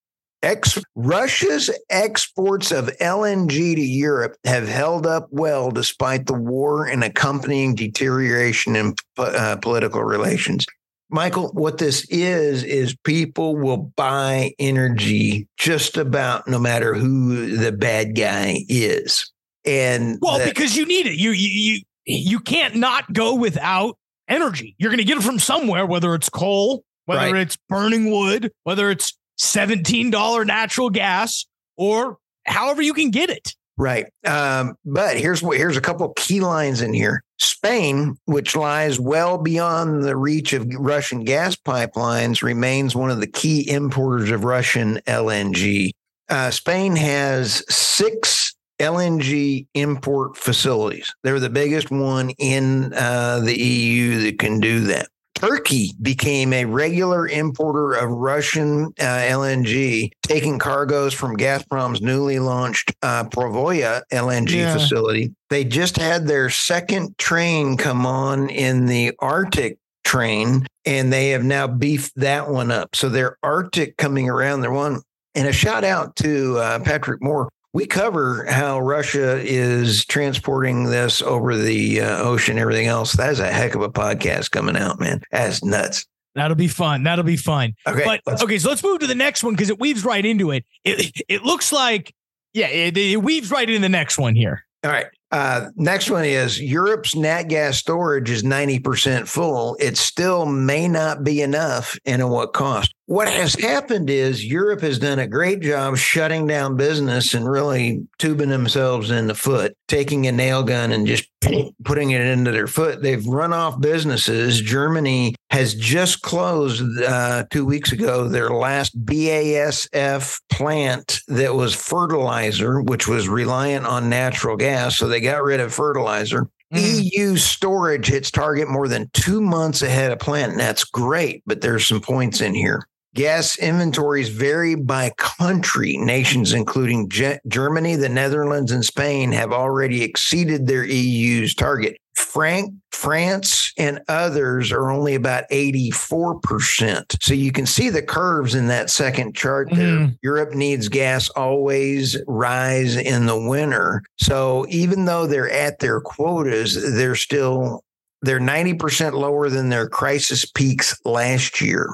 Ex- 0.42 0.82
Russia's 0.94 1.70
exports 1.90 2.72
of 2.72 2.87
LNG 2.98 3.75
to 3.75 3.82
Europe 3.82 4.37
have 4.44 4.66
held 4.66 5.06
up 5.06 5.28
well 5.31 5.70
despite 5.70 6.26
the 6.26 6.34
war 6.34 6.87
and 6.87 7.04
accompanying 7.04 7.75
deterioration 7.75 8.75
in 8.75 8.94
uh, 9.19 9.56
political 9.60 10.02
relations. 10.02 10.64
Michael, 11.10 11.50
what 11.52 11.78
this 11.78 12.06
is, 12.08 12.62
is 12.62 12.96
people 13.04 13.56
will 13.56 13.93
buy 13.96 14.52
energy 14.58 15.48
just 15.58 15.96
about 15.96 16.46
no 16.46 16.58
matter 16.58 16.94
who 16.94 17.56
the 17.56 17.72
bad 17.72 18.16
guy 18.16 18.64
is. 18.69 19.31
And 19.66 20.19
well, 20.22 20.43
because 20.48 20.76
you 20.76 20.86
need 20.86 21.06
it. 21.06 21.16
You, 21.16 21.32
you, 21.32 21.48
you, 21.48 21.81
you 22.06 22.40
can't 22.40 22.76
not 22.76 23.12
go 23.12 23.34
without 23.34 23.96
energy. 24.31 24.75
You're 24.79 24.91
going 24.91 24.99
to 24.99 25.05
get 25.05 25.19
it 25.19 25.23
from 25.23 25.38
somewhere, 25.38 25.85
whether 25.85 26.15
it's 26.15 26.29
coal, 26.29 26.84
whether 27.05 27.32
right. 27.32 27.43
it's 27.43 27.58
burning 27.69 28.10
wood, 28.10 28.53
whether 28.65 28.91
it's 28.91 29.19
$17 29.41 30.46
natural 30.46 30.91
gas, 30.91 31.46
or 31.77 32.19
however 32.46 32.81
you 32.81 32.94
can 32.94 33.10
get 33.10 33.31
it. 33.31 33.55
Right. 33.77 34.06
Um, 34.27 34.75
but 34.84 35.17
here's 35.17 35.43
what 35.43 35.56
here's 35.56 35.79
a 35.79 35.81
couple 35.81 36.13
key 36.17 36.41
lines 36.41 36.82
in 36.82 36.93
here. 36.93 37.22
Spain, 37.39 38.17
which 38.27 38.55
lies 38.55 39.01
well 39.01 39.39
beyond 39.39 40.03
the 40.03 40.17
reach 40.17 40.53
of 40.53 40.67
Russian 40.75 41.25
gas 41.25 41.56
pipelines, 41.56 42.43
remains 42.43 42.94
one 42.94 43.10
of 43.10 43.20
the 43.20 43.27
key 43.27 43.70
importers 43.70 44.31
of 44.31 44.44
Russian 44.44 44.96
LNG. 45.06 45.93
Uh, 46.29 46.51
Spain 46.51 46.94
has 46.94 47.65
six 47.75 48.40
LNG 48.81 49.67
import 49.75 50.37
facilities. 50.37 51.15
They're 51.22 51.41
the 51.41 51.51
biggest 51.51 51.91
one 51.91 52.31
in 52.39 52.93
uh, 52.94 53.41
the 53.41 53.56
EU 53.56 54.22
that 54.22 54.39
can 54.39 54.58
do 54.58 54.81
that. 54.81 55.08
Turkey 55.41 55.93
became 56.03 56.53
a 56.53 56.67
regular 56.67 57.27
importer 57.27 57.94
of 57.94 58.10
Russian 58.10 58.87
uh, 59.01 59.03
LNG, 59.03 60.10
taking 60.22 60.58
cargoes 60.58 61.15
from 61.15 61.37
Gazprom's 61.37 62.03
newly 62.03 62.39
launched 62.39 62.94
uh, 63.03 63.25
Portovaya 63.25 64.03
LNG 64.13 64.51
yeah. 64.51 64.75
facility. 64.75 65.34
They 65.49 65.65
just 65.65 65.96
had 65.96 66.27
their 66.27 66.51
second 66.51 67.17
train 67.17 67.79
come 67.79 68.05
on 68.05 68.51
in 68.51 68.84
the 68.84 69.13
Arctic 69.20 69.79
train, 70.05 70.67
and 70.84 71.10
they 71.10 71.31
have 71.31 71.44
now 71.44 71.67
beefed 71.67 72.13
that 72.17 72.51
one 72.51 72.70
up. 72.70 72.94
So 72.94 73.08
they're 73.08 73.39
Arctic 73.43 73.96
coming 73.96 74.29
around. 74.29 74.60
They're 74.60 74.70
one. 74.70 75.01
And 75.34 75.49
a 75.49 75.53
shout 75.53 75.84
out 75.84 76.17
to 76.17 76.58
uh, 76.58 76.79
Patrick 76.81 77.22
Moore, 77.22 77.49
we 77.72 77.86
cover 77.86 78.44
how 78.46 78.81
Russia 78.81 79.39
is 79.41 80.05
transporting 80.05 80.84
this 80.84 81.22
over 81.22 81.56
the 81.56 82.00
uh, 82.00 82.22
ocean, 82.22 82.58
everything 82.58 82.86
else. 82.86 83.12
That 83.12 83.31
is 83.31 83.41
a 83.41 83.50
heck 83.50 83.74
of 83.74 83.82
a 83.82 83.91
podcast 83.91 84.50
coming 84.50 84.77
out, 84.77 84.98
man. 84.98 85.22
That's 85.31 85.62
nuts. 85.62 86.06
That'll 86.34 86.56
be 86.56 86.69
fun. 86.69 87.03
That'll 87.03 87.24
be 87.24 87.36
fun. 87.36 87.74
Okay. 87.86 88.05
But 88.24 88.43
okay, 88.43 88.58
so 88.58 88.69
let's 88.69 88.82
move 88.82 89.00
to 89.00 89.06
the 89.06 89.15
next 89.15 89.43
one 89.43 89.55
because 89.55 89.70
it 89.70 89.81
weaves 89.81 90.05
right 90.05 90.24
into 90.24 90.50
it. 90.53 90.65
It 90.84 91.22
it 91.29 91.43
looks 91.43 91.72
like, 91.72 92.15
yeah, 92.53 92.69
it, 92.69 92.96
it 92.96 93.22
weaves 93.22 93.50
right 93.50 93.69
into 93.69 93.81
the 93.81 93.89
next 93.89 94.19
one 94.19 94.34
here. 94.34 94.65
All 94.84 94.91
right. 94.91 95.06
Uh, 95.31 95.69
next 95.77 96.10
one 96.10 96.25
is 96.25 96.60
Europe's 96.60 97.15
nat 97.15 97.44
gas 97.44 97.79
storage 97.79 98.31
is 98.31 98.43
90% 98.43 99.29
full. 99.29 99.77
It 99.79 99.96
still 99.96 100.44
may 100.46 100.89
not 100.89 101.22
be 101.22 101.41
enough 101.41 101.96
and 102.05 102.20
at 102.20 102.29
what 102.29 102.53
cost? 102.53 102.94
what 103.10 103.27
has 103.27 103.56
happened 103.56 104.08
is 104.08 104.44
Europe 104.44 104.82
has 104.82 104.96
done 104.96 105.19
a 105.19 105.27
great 105.27 105.58
job 105.58 105.96
shutting 105.96 106.46
down 106.46 106.77
business 106.77 107.34
and 107.34 107.51
really 107.51 108.06
tubing 108.20 108.51
themselves 108.51 109.10
in 109.10 109.27
the 109.27 109.34
foot, 109.34 109.77
taking 109.89 110.29
a 110.29 110.32
nail 110.32 110.63
gun 110.63 110.93
and 110.93 111.08
just 111.08 111.29
putting 111.84 112.13
it 112.13 112.20
into 112.20 112.53
their 112.53 112.69
foot. 112.69 113.03
They've 113.03 113.27
run 113.27 113.53
off 113.53 113.81
businesses. 113.81 114.60
Germany 114.60 115.34
has 115.51 115.75
just 115.75 116.22
closed 116.22 116.84
uh, 117.03 117.46
two 117.51 117.67
weeks 117.67 117.91
ago 117.91 118.29
their 118.29 118.51
last 118.51 118.96
BASF 119.05 120.41
plant 120.49 121.19
that 121.27 121.56
was 121.56 121.75
fertilizer, 121.75 122.81
which 122.81 123.08
was 123.08 123.29
reliant 123.29 123.87
on 123.87 124.08
natural 124.08 124.56
gas. 124.56 124.96
So 124.96 125.08
they 125.08 125.19
got 125.20 125.43
rid 125.43 125.60
of 125.60 125.72
fertilizer. 125.72 126.48
Mm-hmm. 126.72 127.00
EU 127.03 127.36
storage 127.36 128.06
hits 128.06 128.31
target 128.31 128.69
more 128.69 128.86
than 128.86 129.10
two 129.12 129.41
months 129.41 129.82
ahead 129.82 130.12
of 130.12 130.20
plan. 130.20 130.50
And 130.50 130.60
that's 130.60 130.84
great, 130.84 131.43
but 131.46 131.60
there's 131.60 131.86
some 131.86 132.00
points 132.00 132.41
in 132.41 132.55
here. 132.55 132.86
Gas 133.15 133.58
inventories 133.58 134.29
vary 134.29 134.77
by 134.77 135.10
country. 135.17 135.96
Nations 135.96 136.53
including 136.53 137.08
Ge- 137.08 137.41
Germany, 137.48 137.96
the 137.96 138.08
Netherlands, 138.08 138.70
and 138.70 138.84
Spain 138.84 139.32
have 139.32 139.53
already 139.53 140.05
exceeded 140.05 140.69
their 140.69 140.84
EU's 140.84 141.55
target. 141.55 141.96
Frank, 142.20 142.74
France 142.93 143.72
and 143.77 144.00
others 144.08 144.70
are 144.72 144.91
only 144.91 145.15
about 145.15 145.44
84%. 145.50 147.22
So 147.22 147.34
you 147.34 147.50
can 147.50 147.67
see 147.67 147.89
the 147.89 148.03
curves 148.03 148.55
in 148.55 148.69
that 148.69 148.91
second 148.91 149.34
chart 149.34 149.69
there. 149.72 149.98
Mm. 149.98 150.19
Europe 150.22 150.55
needs 150.55 150.89
gas 150.89 151.29
always 151.31 152.17
rise 152.29 152.96
in 152.96 153.27
the 153.27 153.39
winter. 153.39 154.03
So 154.19 154.67
even 154.69 155.06
though 155.06 155.27
they're 155.27 155.50
at 155.50 155.79
their 155.79 156.00
quotas, 156.00 156.94
they're 156.94 157.17
still 157.17 157.82
they're 158.22 158.39
90% 158.39 159.15
lower 159.15 159.48
than 159.48 159.70
their 159.70 159.89
crisis 159.89 160.44
peaks 160.44 160.98
last 161.05 161.60
year. 161.60 161.89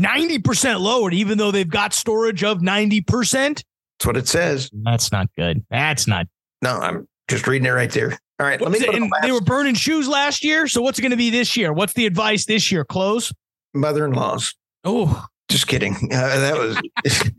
90% 0.00 0.80
lowered, 0.80 1.14
even 1.14 1.38
though 1.38 1.50
they've 1.50 1.68
got 1.68 1.94
storage 1.94 2.44
of 2.44 2.58
90%. 2.58 3.04
That's 3.06 4.06
what 4.06 4.16
it 4.16 4.28
says. 4.28 4.70
That's 4.84 5.10
not 5.10 5.28
good. 5.36 5.64
That's 5.70 6.06
not. 6.06 6.26
No, 6.62 6.78
I'm 6.78 7.08
just 7.28 7.46
reading 7.46 7.66
it 7.66 7.70
right 7.70 7.90
there. 7.90 8.18
All 8.40 8.46
right. 8.46 8.58
Let 8.58 8.72
me 8.72 8.78
they 9.20 9.32
were 9.32 9.42
burning 9.42 9.74
shoes 9.74 10.08
last 10.08 10.42
year. 10.42 10.66
So 10.66 10.80
what's 10.80 10.98
going 10.98 11.10
to 11.10 11.16
be 11.16 11.28
this 11.28 11.58
year? 11.58 11.74
What's 11.74 11.92
the 11.92 12.06
advice 12.06 12.46
this 12.46 12.72
year? 12.72 12.86
Close? 12.86 13.30
Mother 13.74 14.06
in 14.06 14.12
laws. 14.12 14.54
Oh, 14.82 15.26
just 15.50 15.66
kidding. 15.66 15.94
Uh, 16.10 16.40
that 16.40 16.56
was. 16.56 17.30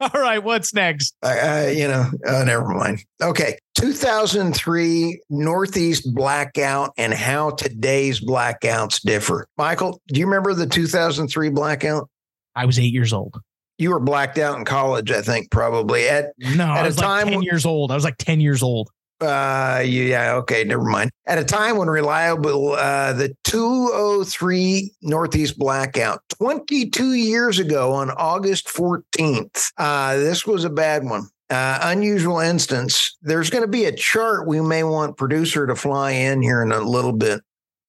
All 0.00 0.18
right. 0.18 0.42
What's 0.42 0.72
next? 0.72 1.14
Uh, 1.22 1.70
you 1.70 1.86
know, 1.86 2.06
uh, 2.26 2.42
never 2.44 2.66
mind. 2.68 3.04
Okay. 3.22 3.58
2003 3.74 5.20
Northeast 5.28 6.14
blackout 6.14 6.92
and 6.96 7.12
how 7.12 7.50
today's 7.50 8.18
blackouts 8.18 9.02
differ. 9.02 9.46
Michael, 9.58 10.00
do 10.08 10.20
you 10.20 10.24
remember 10.24 10.54
the 10.54 10.66
2003 10.66 11.50
blackout? 11.50 12.08
I 12.56 12.64
was 12.64 12.78
eight 12.78 12.94
years 12.94 13.12
old. 13.12 13.38
You 13.76 13.90
were 13.90 14.00
blacked 14.00 14.38
out 14.38 14.58
in 14.58 14.64
college, 14.64 15.10
I 15.10 15.20
think, 15.20 15.50
probably 15.50 16.08
at 16.08 16.32
no. 16.38 16.64
At 16.64 16.78
I 16.78 16.86
was 16.86 16.96
a 16.96 17.00
time 17.00 17.26
like 17.26 17.34
ten 17.34 17.42
years 17.42 17.66
old. 17.66 17.90
I 17.90 17.94
was 17.94 18.04
like 18.04 18.16
ten 18.18 18.40
years 18.40 18.62
old. 18.62 18.90
Uh, 19.20 19.82
yeah, 19.84 20.34
okay, 20.34 20.64
never 20.64 20.82
mind. 20.82 21.10
At 21.26 21.38
a 21.38 21.44
time 21.44 21.76
when 21.76 21.88
reliable, 21.88 22.72
uh, 22.72 23.12
the 23.12 23.34
203 23.44 24.92
Northeast 25.02 25.58
blackout 25.58 26.22
22 26.38 27.12
years 27.12 27.58
ago 27.58 27.92
on 27.92 28.10
August 28.12 28.68
14th. 28.68 29.72
Uh, 29.76 30.16
this 30.16 30.46
was 30.46 30.64
a 30.64 30.70
bad 30.70 31.04
one 31.04 31.28
uh, 31.50 31.78
unusual 31.82 32.38
instance. 32.38 33.16
There's 33.22 33.50
going 33.50 33.64
to 33.64 33.68
be 33.68 33.84
a 33.84 33.92
chart 33.92 34.46
we 34.46 34.60
may 34.60 34.84
want 34.84 35.16
producer 35.16 35.66
to 35.66 35.74
fly 35.74 36.12
in 36.12 36.42
here 36.42 36.62
in 36.62 36.72
a 36.72 36.80
little 36.80 37.12
bit. 37.12 37.40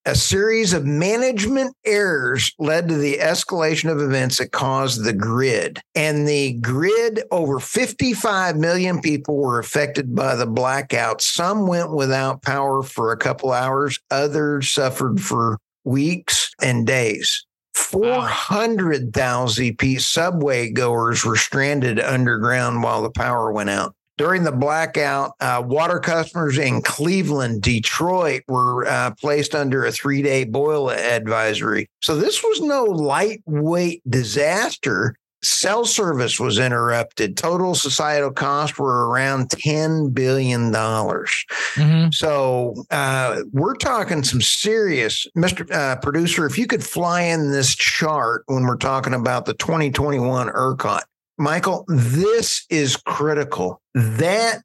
A 0.05 0.15
series 0.15 0.73
of 0.73 0.83
management 0.83 1.75
errors 1.85 2.51
led 2.57 2.87
to 2.87 2.95
the 2.95 3.19
escalation 3.19 3.91
of 3.91 4.01
events 4.01 4.39
that 4.39 4.51
caused 4.51 5.03
the 5.03 5.13
grid. 5.13 5.79
And 5.93 6.27
the 6.27 6.53
grid, 6.53 7.21
over 7.29 7.59
55 7.59 8.57
million 8.57 8.99
people 8.99 9.37
were 9.37 9.59
affected 9.59 10.15
by 10.15 10.35
the 10.35 10.47
blackout. 10.47 11.21
Some 11.21 11.67
went 11.67 11.91
without 11.91 12.41
power 12.41 12.81
for 12.81 13.11
a 13.11 13.17
couple 13.17 13.51
hours, 13.51 13.99
others 14.09 14.71
suffered 14.71 15.21
for 15.21 15.59
weeks 15.83 16.51
and 16.59 16.87
days. 16.87 17.45
400,000 17.75 19.77
piece 19.77 20.07
subway 20.07 20.71
goers 20.71 21.23
were 21.23 21.35
stranded 21.35 21.99
underground 21.99 22.81
while 22.81 23.03
the 23.03 23.11
power 23.11 23.51
went 23.51 23.69
out. 23.69 23.93
During 24.17 24.43
the 24.43 24.51
blackout, 24.51 25.31
uh, 25.39 25.63
water 25.65 25.99
customers 25.99 26.57
in 26.57 26.81
Cleveland, 26.81 27.61
Detroit 27.61 28.43
were 28.47 28.85
uh, 28.85 29.11
placed 29.11 29.55
under 29.55 29.85
a 29.85 29.91
three 29.91 30.21
day 30.21 30.43
boil 30.43 30.91
advisory. 30.91 31.89
So 32.01 32.15
this 32.15 32.43
was 32.43 32.61
no 32.61 32.83
lightweight 32.83 34.01
disaster 34.09 35.15
cell 35.43 35.85
service 35.85 36.39
was 36.39 36.59
interrupted. 36.59 37.35
Total 37.35 37.73
societal 37.73 38.31
costs 38.31 38.77
were 38.77 39.09
around 39.09 39.49
$10 39.49 40.13
billion. 40.13 40.71
Mm-hmm. 40.71 42.11
So 42.11 42.75
uh, 42.91 43.41
we're 43.51 43.75
talking 43.75 44.23
some 44.23 44.41
serious, 44.41 45.27
Mr. 45.35 45.69
Uh, 45.71 45.95
producer, 45.97 46.45
if 46.45 46.57
you 46.57 46.67
could 46.67 46.83
fly 46.83 47.21
in 47.21 47.51
this 47.51 47.75
chart 47.75 48.43
when 48.47 48.63
we're 48.63 48.77
talking 48.77 49.13
about 49.13 49.45
the 49.45 49.53
2021 49.55 50.47
ERCOT. 50.49 51.01
Michael, 51.37 51.85
this 51.87 52.65
is 52.69 52.97
critical. 52.97 53.81
That 53.93 54.61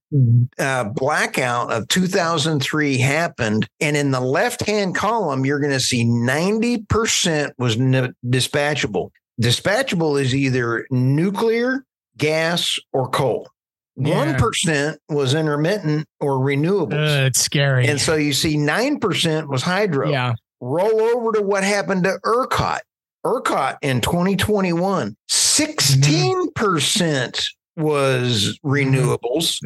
uh, 0.58 0.84
blackout 0.84 1.72
of 1.72 1.88
2003 1.88 2.98
happened. 2.98 3.68
And 3.80 3.96
in 3.96 4.10
the 4.10 4.20
left 4.20 4.66
hand 4.66 4.94
column, 4.94 5.46
you're 5.46 5.60
going 5.60 5.72
to 5.72 5.80
see 5.80 6.04
90% 6.04 7.52
was 7.58 7.76
dispatchable. 7.76 9.10
Dispatchable 9.40 10.20
is 10.20 10.34
either 10.34 10.86
nuclear, 10.90 11.84
gas, 12.16 12.78
or 12.92 13.08
coal. 13.08 13.48
One 13.96 14.36
yeah. 14.66 14.92
was 15.08 15.34
intermittent 15.34 16.06
or 16.20 16.38
renewable. 16.38 16.98
Uh, 16.98 17.24
it's 17.24 17.40
scary. 17.40 17.86
And 17.86 17.98
so 17.98 18.14
you 18.14 18.34
see 18.34 18.58
nine 18.58 19.00
percent 19.00 19.48
was 19.48 19.62
hydro. 19.62 20.10
Yeah. 20.10 20.34
Roll 20.60 21.00
over 21.00 21.32
to 21.32 21.42
what 21.42 21.64
happened 21.64 22.04
to 22.04 22.18
ERCOT. 22.22 22.80
ERCOT 23.24 23.78
in 23.80 24.02
2021, 24.02 25.16
16 25.56 26.52
percent 26.52 27.48
was 27.76 28.58
renewables. 28.64 29.58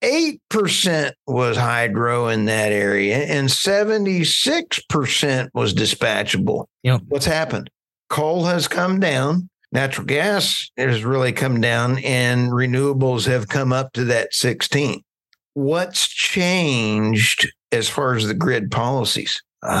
Eight 0.00 0.40
percent 0.48 1.16
was 1.26 1.56
hydro 1.56 2.28
in 2.28 2.44
that 2.44 2.70
area, 2.70 3.18
and 3.18 3.50
seventy-six 3.50 4.80
percent 4.88 5.50
was 5.54 5.74
dispatchable. 5.74 6.66
Yep. 6.84 7.02
What's 7.08 7.26
happened? 7.26 7.68
coal 8.08 8.44
has 8.44 8.68
come 8.68 9.00
down. 9.00 9.48
Natural 9.70 10.06
gas 10.06 10.70
has 10.76 11.04
really 11.04 11.32
come 11.32 11.60
down, 11.60 11.98
and 11.98 12.50
renewables 12.50 13.26
have 13.26 13.48
come 13.48 13.72
up 13.72 13.92
to 13.92 14.04
that 14.04 14.32
16. 14.32 15.02
What's 15.52 16.08
changed 16.08 17.52
as 17.70 17.88
far 17.88 18.14
as 18.14 18.26
the 18.26 18.34
grid 18.34 18.70
policies? 18.70 19.42
Let's 19.62 19.72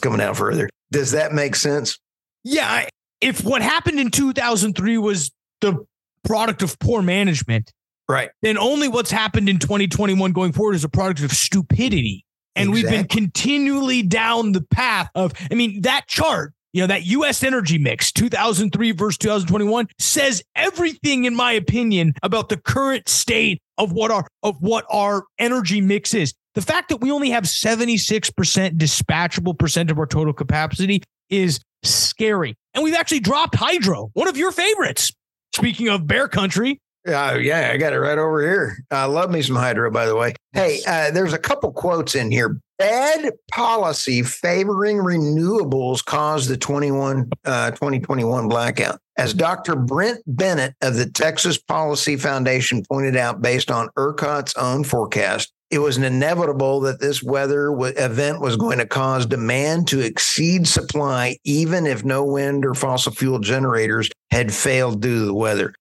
coming 0.00 0.20
out 0.20 0.36
further. 0.36 0.68
Does 0.92 1.10
that 1.12 1.32
make 1.32 1.56
sense? 1.56 1.98
Yeah. 2.46 2.88
If 3.20 3.42
what 3.44 3.60
happened 3.60 3.98
in 3.98 4.10
2003 4.10 4.98
was 4.98 5.32
the 5.60 5.84
product 6.24 6.62
of 6.62 6.78
poor 6.78 7.02
management, 7.02 7.72
right, 8.08 8.30
then 8.42 8.56
only 8.56 8.88
what's 8.88 9.10
happened 9.10 9.48
in 9.48 9.58
2021 9.58 10.32
going 10.32 10.52
forward 10.52 10.74
is 10.74 10.84
a 10.84 10.88
product 10.88 11.22
of 11.22 11.32
stupidity. 11.32 12.24
And 12.54 12.70
exactly. 12.70 12.82
we've 12.82 13.00
been 13.00 13.08
continually 13.08 14.02
down 14.02 14.52
the 14.52 14.62
path 14.62 15.10
of, 15.14 15.32
I 15.50 15.54
mean, 15.54 15.82
that 15.82 16.06
chart, 16.06 16.52
you 16.72 16.82
know, 16.82 16.86
that 16.86 17.04
US 17.06 17.42
energy 17.42 17.78
mix, 17.78 18.12
2003 18.12 18.92
versus 18.92 19.18
2021, 19.18 19.88
says 19.98 20.42
everything, 20.54 21.24
in 21.24 21.34
my 21.34 21.52
opinion, 21.52 22.14
about 22.22 22.48
the 22.48 22.56
current 22.56 23.08
state 23.08 23.60
of 23.76 23.92
what 23.92 24.10
our 24.10 24.26
of 24.42 24.56
what 24.60 24.84
our 24.88 25.24
energy 25.38 25.80
mix 25.80 26.14
is. 26.14 26.32
The 26.54 26.62
fact 26.62 26.90
that 26.90 26.98
we 26.98 27.10
only 27.10 27.30
have 27.30 27.44
76% 27.44 28.78
dispatchable 28.78 29.58
percent 29.58 29.90
of 29.90 29.98
our 29.98 30.06
total 30.06 30.32
capacity 30.32 31.02
is 31.28 31.60
scary. 31.94 32.56
And 32.74 32.84
we've 32.84 32.94
actually 32.94 33.20
dropped 33.20 33.54
hydro, 33.54 34.10
one 34.14 34.28
of 34.28 34.36
your 34.36 34.52
favorites. 34.52 35.12
Speaking 35.54 35.88
of 35.88 36.06
bear 36.06 36.28
country, 36.28 36.80
uh, 37.06 37.38
yeah, 37.40 37.70
I 37.72 37.76
got 37.76 37.92
it 37.92 38.00
right 38.00 38.18
over 38.18 38.42
here. 38.42 38.78
I 38.90 39.04
uh, 39.04 39.08
love 39.08 39.30
me 39.30 39.40
some 39.40 39.54
hydro, 39.54 39.90
by 39.90 40.06
the 40.06 40.16
way. 40.16 40.34
Hey, 40.52 40.80
uh, 40.86 41.12
there's 41.12 41.32
a 41.32 41.38
couple 41.38 41.70
quotes 41.72 42.16
in 42.16 42.32
here. 42.32 42.58
Bad 42.78 43.32
policy 43.50 44.22
favoring 44.22 44.98
renewables 44.98 46.04
caused 46.04 46.50
the 46.50 46.56
21, 46.56 47.30
uh, 47.44 47.70
2021 47.70 48.48
blackout. 48.48 48.98
As 49.16 49.32
Dr. 49.32 49.76
Brent 49.76 50.20
Bennett 50.26 50.74
of 50.82 50.96
the 50.96 51.08
Texas 51.08 51.56
Policy 51.56 52.16
Foundation 52.16 52.84
pointed 52.84 53.16
out, 53.16 53.40
based 53.40 53.70
on 53.70 53.88
ERCOT's 53.96 54.54
own 54.56 54.84
forecast, 54.84 55.52
it 55.70 55.78
was 55.78 55.98
inevitable 55.98 56.80
that 56.80 57.00
this 57.00 57.22
weather 57.22 57.74
event 57.96 58.40
was 58.40 58.56
going 58.56 58.78
to 58.78 58.86
cause 58.86 59.26
demand 59.26 59.88
to 59.88 60.00
exceed 60.00 60.68
supply, 60.68 61.36
even 61.44 61.86
if 61.86 62.04
no 62.04 62.24
wind 62.24 62.64
or 62.64 62.74
fossil 62.74 63.12
fuel 63.12 63.38
generators 63.38 64.08
had 64.30 64.52
failed 64.52 65.00
due 65.00 65.20
to 65.20 65.24
the 65.26 65.34
weather 65.34 65.74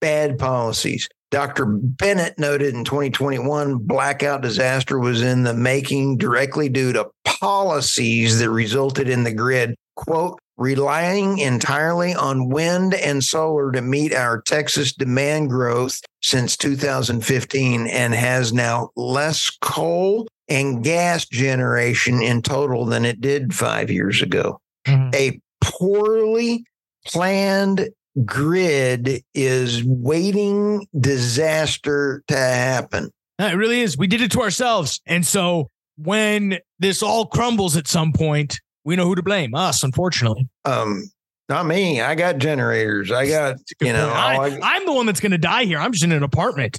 bad 0.00 0.38
policies. 0.38 1.08
Dr. 1.30 1.66
Bennett 1.66 2.38
noted 2.38 2.74
in 2.74 2.84
2021 2.84 3.78
blackout 3.78 4.40
disaster 4.40 4.98
was 4.98 5.22
in 5.22 5.44
the 5.44 5.54
making 5.54 6.16
directly 6.16 6.68
due 6.68 6.92
to 6.92 7.08
policies 7.24 8.40
that 8.40 8.50
resulted 8.50 9.08
in 9.08 9.22
the 9.22 9.32
grid, 9.32 9.76
quote, 9.94 10.40
relying 10.60 11.38
entirely 11.38 12.14
on 12.14 12.50
wind 12.50 12.92
and 12.92 13.24
solar 13.24 13.72
to 13.72 13.80
meet 13.80 14.14
our 14.14 14.42
Texas 14.42 14.92
demand 14.92 15.48
growth 15.48 16.02
since 16.20 16.54
2015 16.58 17.86
and 17.86 18.14
has 18.14 18.52
now 18.52 18.90
less 18.94 19.50
coal 19.62 20.28
and 20.48 20.84
gas 20.84 21.24
generation 21.26 22.22
in 22.22 22.42
total 22.42 22.84
than 22.84 23.06
it 23.06 23.22
did 23.22 23.54
five 23.54 23.90
years 23.90 24.20
ago. 24.20 24.60
Mm-hmm. 24.86 25.14
A 25.14 25.40
poorly 25.62 26.64
planned 27.06 27.88
grid 28.26 29.22
is 29.34 29.82
waiting 29.84 30.86
disaster 30.98 32.22
to 32.28 32.36
happen. 32.36 33.10
It 33.38 33.56
really 33.56 33.80
is. 33.80 33.96
We 33.96 34.08
did 34.08 34.20
it 34.20 34.30
to 34.32 34.42
ourselves. 34.42 35.00
And 35.06 35.24
so 35.24 35.70
when 35.96 36.58
this 36.78 37.02
all 37.02 37.24
crumbles 37.24 37.78
at 37.78 37.88
some 37.88 38.12
point, 38.12 38.60
we 38.84 38.96
know 38.96 39.06
who 39.06 39.14
to 39.14 39.22
blame. 39.22 39.54
Us, 39.54 39.82
unfortunately. 39.82 40.48
Um, 40.64 41.10
not 41.48 41.66
me. 41.66 42.00
I 42.00 42.14
got 42.14 42.38
generators. 42.38 43.10
I 43.10 43.28
got, 43.28 43.56
you 43.80 43.92
know, 43.92 44.08
I, 44.08 44.76
am 44.76 44.86
the 44.86 44.92
one 44.92 45.06
that's 45.06 45.20
going 45.20 45.32
to 45.32 45.38
die 45.38 45.64
here. 45.64 45.78
I'm 45.78 45.92
just 45.92 46.04
in 46.04 46.12
an 46.12 46.22
apartment. 46.22 46.78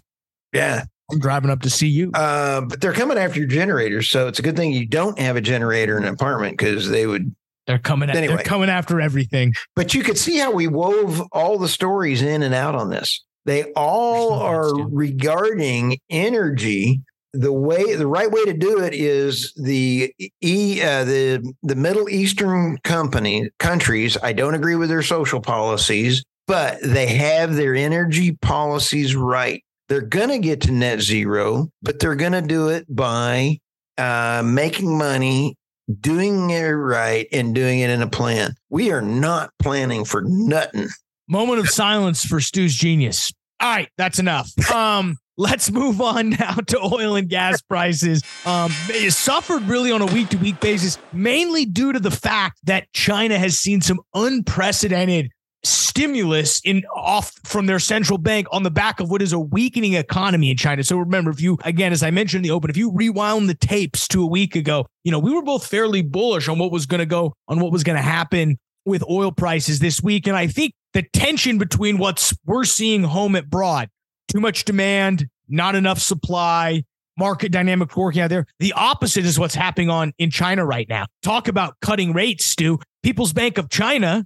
Yeah. 0.53 0.86
I'm 1.12 1.20
driving 1.20 1.50
up 1.50 1.62
to 1.63 1.70
see 1.70 1.89
you. 1.89 2.12
Uh, 2.13 2.62
but 2.62 2.79
they're 2.79 2.93
coming 2.93 3.17
after 3.17 3.39
your 3.39 3.48
generators. 3.48 4.08
So 4.10 4.27
it's 4.27 4.39
a 4.39 4.41
good 4.41 4.55
thing 4.55 4.72
you 4.72 4.86
don't 4.86 5.20
have 5.20 5.36
a 5.36 5.41
generator 5.41 5.98
in 5.98 6.03
an 6.03 6.13
apartment 6.13 6.58
because 6.58 6.89
they 6.89 7.05
would. 7.05 7.36
They're 7.67 7.79
coming. 7.79 8.10
At, 8.10 8.15
anyway. 8.15 8.38
They're 8.38 8.46
coming 8.46 8.70
after 8.70 9.01
everything. 9.01 9.53
But 9.75 9.93
you 9.93 10.03
could 10.03 10.17
see 10.17 10.38
how 10.38 10.51
we 10.51 10.67
wove 10.67 11.22
all 11.34 11.58
the 11.58 11.67
stories 11.67 12.22
in 12.22 12.43
and 12.43 12.53
out 12.55 12.75
on 12.75 12.89
this. 12.89 13.22
They 13.46 13.72
all 13.74 14.34
are 14.34 14.74
regarding 14.88 15.98
energy 16.10 17.01
the 17.33 17.53
way 17.53 17.95
the 17.95 18.07
right 18.07 18.29
way 18.29 18.43
to 18.45 18.53
do 18.53 18.79
it 18.79 18.93
is 18.93 19.53
the 19.55 20.13
e 20.41 20.81
uh, 20.81 21.03
the 21.03 21.53
the 21.63 21.75
Middle 21.75 22.09
Eastern 22.09 22.77
company 22.79 23.50
countries. 23.59 24.17
I 24.21 24.33
don't 24.33 24.55
agree 24.55 24.75
with 24.75 24.89
their 24.89 25.01
social 25.01 25.39
policies, 25.39 26.23
but 26.47 26.79
they 26.83 27.07
have 27.07 27.55
their 27.55 27.75
energy 27.75 28.33
policies 28.33 29.15
right. 29.15 29.63
They're 29.88 30.01
going 30.01 30.29
to 30.29 30.39
get 30.39 30.61
to 30.61 30.71
net 30.71 31.01
zero, 31.01 31.69
but 31.81 32.00
they're 32.00 32.15
going 32.15 32.31
to 32.33 32.41
do 32.41 32.69
it 32.69 32.85
by 32.93 33.59
uh, 33.97 34.41
making 34.45 34.97
money, 34.97 35.55
doing 36.00 36.50
it 36.50 36.63
right, 36.69 37.27
and 37.31 37.53
doing 37.53 37.79
it 37.79 37.89
in 37.89 38.01
a 38.01 38.07
plan. 38.07 38.55
We 38.69 38.91
are 38.91 39.01
not 39.01 39.51
planning 39.59 40.05
for 40.05 40.21
nothing. 40.25 40.88
Moment 41.27 41.59
of 41.59 41.69
silence 41.69 42.25
for 42.25 42.41
Stu's 42.41 42.75
genius. 42.75 43.31
All 43.61 43.69
right, 43.69 43.89
that's 43.95 44.17
enough. 44.17 44.51
Um, 44.71 45.17
let's 45.37 45.69
move 45.69 46.01
on 46.01 46.31
now 46.31 46.53
to 46.55 46.79
oil 46.79 47.15
and 47.15 47.29
gas 47.29 47.61
prices. 47.61 48.23
Um, 48.45 48.71
it 48.89 49.11
suffered 49.11 49.61
really 49.63 49.91
on 49.91 50.01
a 50.01 50.07
week 50.07 50.29
to 50.29 50.37
week 50.37 50.59
basis, 50.59 50.97
mainly 51.13 51.65
due 51.65 51.93
to 51.93 51.99
the 51.99 52.11
fact 52.11 52.59
that 52.63 52.91
China 52.93 53.37
has 53.37 53.59
seen 53.59 53.81
some 53.81 53.99
unprecedented 54.15 55.31
stimulus 55.63 56.59
in 56.65 56.83
off 56.95 57.33
from 57.43 57.67
their 57.67 57.77
central 57.77 58.17
bank 58.17 58.47
on 58.51 58.63
the 58.63 58.71
back 58.71 58.99
of 58.99 59.11
what 59.11 59.21
is 59.21 59.31
a 59.31 59.39
weakening 59.39 59.93
economy 59.93 60.49
in 60.49 60.57
China. 60.57 60.83
So 60.83 60.97
remember, 60.97 61.29
if 61.29 61.39
you 61.39 61.59
again, 61.63 61.91
as 61.91 62.01
I 62.01 62.09
mentioned 62.09 62.43
in 62.43 62.49
the 62.49 62.55
open, 62.55 62.71
if 62.71 62.77
you 62.77 62.91
rewound 62.91 63.47
the 63.47 63.53
tapes 63.53 64.07
to 64.07 64.23
a 64.23 64.27
week 64.27 64.55
ago, 64.55 64.87
you 65.03 65.11
know, 65.11 65.19
we 65.19 65.31
were 65.31 65.43
both 65.43 65.67
fairly 65.67 66.01
bullish 66.01 66.47
on 66.47 66.57
what 66.57 66.71
was 66.71 66.87
going 66.87 66.99
to 66.99 67.05
go 67.05 67.33
on 67.47 67.59
what 67.59 67.71
was 67.71 67.83
going 67.83 67.97
to 67.97 68.01
happen 68.01 68.57
with 68.85 69.03
oil 69.07 69.31
prices 69.31 69.77
this 69.77 70.01
week. 70.01 70.25
And 70.25 70.35
I 70.35 70.47
think 70.47 70.73
the 70.93 71.03
tension 71.13 71.57
between 71.57 71.98
what's 71.98 72.33
we're 72.45 72.63
seeing 72.63 73.03
home 73.03 73.36
at 73.36 73.50
broad, 73.50 73.89
too 74.27 74.39
much 74.39 74.65
demand, 74.65 75.27
not 75.48 75.75
enough 75.75 76.00
supply, 76.00 76.83
market 77.17 77.51
dynamic 77.51 77.95
working 77.95 78.21
out 78.21 78.29
there. 78.29 78.45
The 78.60 78.74
opposite 78.74 79.25
is 79.25 79.38
what's 79.38 79.55
happening 79.55 79.89
on 79.89 80.13
in 80.17 80.31
China 80.31 80.65
right 80.65 80.88
now. 80.89 81.05
Talk 81.21 81.48
about 81.48 81.75
cutting 81.81 82.13
rates, 82.13 82.45
Stu. 82.45 82.79
People's 83.03 83.33
Bank 83.33 83.57
of 83.57 83.69
China, 83.69 84.25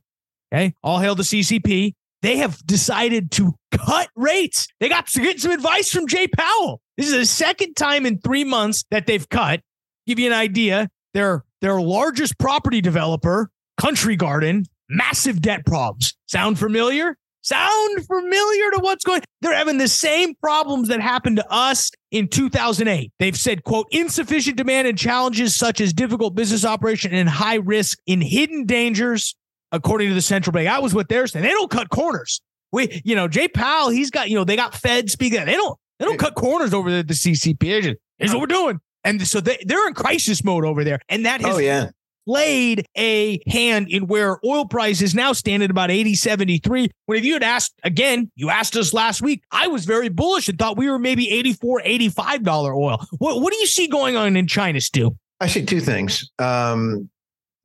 okay, 0.53 0.73
all 0.83 0.99
hail 0.99 1.15
the 1.15 1.23
CCP. 1.23 1.93
They 2.21 2.37
have 2.37 2.65
decided 2.65 3.31
to 3.31 3.53
cut 3.71 4.09
rates. 4.15 4.67
They 4.79 4.89
got 4.89 5.07
to 5.07 5.21
get 5.21 5.39
some 5.39 5.51
advice 5.51 5.91
from 5.91 6.07
Jay 6.07 6.27
Powell. 6.27 6.81
This 6.97 7.07
is 7.07 7.13
the 7.13 7.25
second 7.25 7.75
time 7.75 8.05
in 8.05 8.19
three 8.19 8.43
months 8.43 8.83
that 8.89 9.05
they've 9.05 9.27
cut. 9.29 9.61
Give 10.07 10.17
you 10.19 10.27
an 10.27 10.33
idea. 10.33 10.89
Their 11.13 11.43
their 11.61 11.79
largest 11.79 12.37
property 12.37 12.81
developer, 12.81 13.49
Country 13.77 14.15
Garden, 14.15 14.65
massive 14.89 15.41
debt 15.41 15.65
problems. 15.65 16.13
Sound 16.27 16.59
familiar? 16.59 17.17
Sound 17.41 18.05
familiar 18.07 18.71
to 18.71 18.79
what's 18.81 19.03
going? 19.03 19.21
They're 19.41 19.53
having 19.53 19.77
the 19.77 19.87
same 19.87 20.33
problems 20.33 20.87
that 20.87 20.99
happened 20.99 21.37
to 21.37 21.51
us 21.51 21.91
in 22.09 22.27
2008. 22.27 23.11
They've 23.19 23.37
said, 23.37 23.63
quote, 23.63 23.87
insufficient 23.91 24.57
demand 24.57 24.87
and 24.87 24.97
challenges 24.97 25.55
such 25.55 25.79
as 25.79 25.93
difficult 25.93 26.33
business 26.33 26.65
operation 26.65 27.13
and 27.13 27.29
high 27.29 27.57
risk 27.57 27.99
in 28.07 28.19
hidden 28.19 28.65
dangers, 28.65 29.35
according 29.71 30.09
to 30.09 30.15
the 30.15 30.23
central 30.23 30.53
bank. 30.53 30.67
I 30.67 30.79
was 30.79 30.95
what 30.95 31.07
they're 31.07 31.27
saying. 31.27 31.43
They 31.43 31.51
don't 31.51 31.69
cut 31.69 31.89
corners. 31.89 32.41
We, 32.71 32.99
you 33.05 33.15
know, 33.15 33.27
Jay 33.27 33.47
Powell, 33.47 33.89
he's 33.89 34.09
got, 34.09 34.27
you 34.27 34.35
know, 34.35 34.43
they 34.43 34.55
got 34.55 34.73
Fed 34.73 35.11
speaking. 35.11 35.45
They 35.45 35.53
don't, 35.53 35.77
they 35.99 36.05
don't 36.05 36.17
cut 36.17 36.33
corners 36.33 36.73
over 36.73 36.89
the, 36.89 37.03
the 37.03 37.13
CCP. 37.13 37.95
Here's 38.17 38.31
what 38.33 38.39
we're 38.39 38.47
doing. 38.47 38.79
And 39.03 39.25
so 39.27 39.39
they, 39.39 39.59
they're 39.67 39.87
in 39.87 39.93
crisis 39.93 40.43
mode 40.43 40.65
over 40.65 40.83
there. 40.83 40.99
And 41.09 41.27
that 41.27 41.43
oh, 41.43 41.47
has 41.49 41.55
oh, 41.57 41.59
yeah 41.59 41.89
played 42.25 42.85
a 42.97 43.39
hand 43.47 43.87
in 43.89 44.07
where 44.07 44.39
oil 44.45 44.65
prices 44.65 45.15
now 45.15 45.33
stand 45.33 45.63
at 45.63 45.69
about 45.69 45.91
80, 45.91 46.15
73. 46.15 46.89
When 47.05 47.17
if 47.17 47.25
you 47.25 47.33
had 47.33 47.43
asked 47.43 47.73
again, 47.83 48.31
you 48.35 48.49
asked 48.49 48.75
us 48.75 48.93
last 48.93 49.21
week, 49.21 49.43
I 49.51 49.67
was 49.67 49.85
very 49.85 50.09
bullish 50.09 50.49
and 50.49 50.57
thought 50.57 50.77
we 50.77 50.89
were 50.89 50.99
maybe 50.99 51.29
84, 51.29 51.81
85 51.83 52.43
dollar 52.43 52.75
oil. 52.75 53.05
What, 53.17 53.41
what 53.41 53.53
do 53.53 53.59
you 53.59 53.67
see 53.67 53.87
going 53.87 54.15
on 54.15 54.35
in 54.35 54.47
China, 54.47 54.81
Stu? 54.81 55.15
I 55.39 55.47
see 55.47 55.65
two 55.65 55.81
things. 55.81 56.29
Um, 56.39 57.09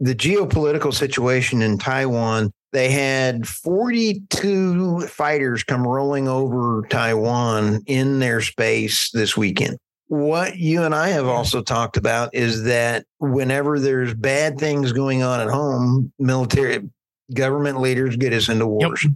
the 0.00 0.14
geopolitical 0.14 0.92
situation 0.92 1.62
in 1.62 1.78
Taiwan, 1.78 2.52
they 2.72 2.90
had 2.90 3.46
42 3.46 5.06
fighters 5.06 5.62
come 5.62 5.86
rolling 5.86 6.28
over 6.28 6.86
Taiwan 6.88 7.82
in 7.86 8.18
their 8.18 8.40
space 8.40 9.10
this 9.10 9.36
weekend 9.36 9.76
what 10.10 10.56
you 10.56 10.82
and 10.82 10.92
I 10.92 11.10
have 11.10 11.28
also 11.28 11.62
talked 11.62 11.96
about 11.96 12.34
is 12.34 12.64
that 12.64 13.06
whenever 13.20 13.78
there's 13.78 14.12
bad 14.12 14.58
things 14.58 14.92
going 14.92 15.22
on 15.22 15.40
at 15.40 15.48
home, 15.48 16.12
military 16.18 16.80
government 17.32 17.80
leaders 17.80 18.16
get 18.16 18.32
us 18.32 18.48
into 18.48 18.66
wars. 18.66 19.04
Yep. 19.04 19.12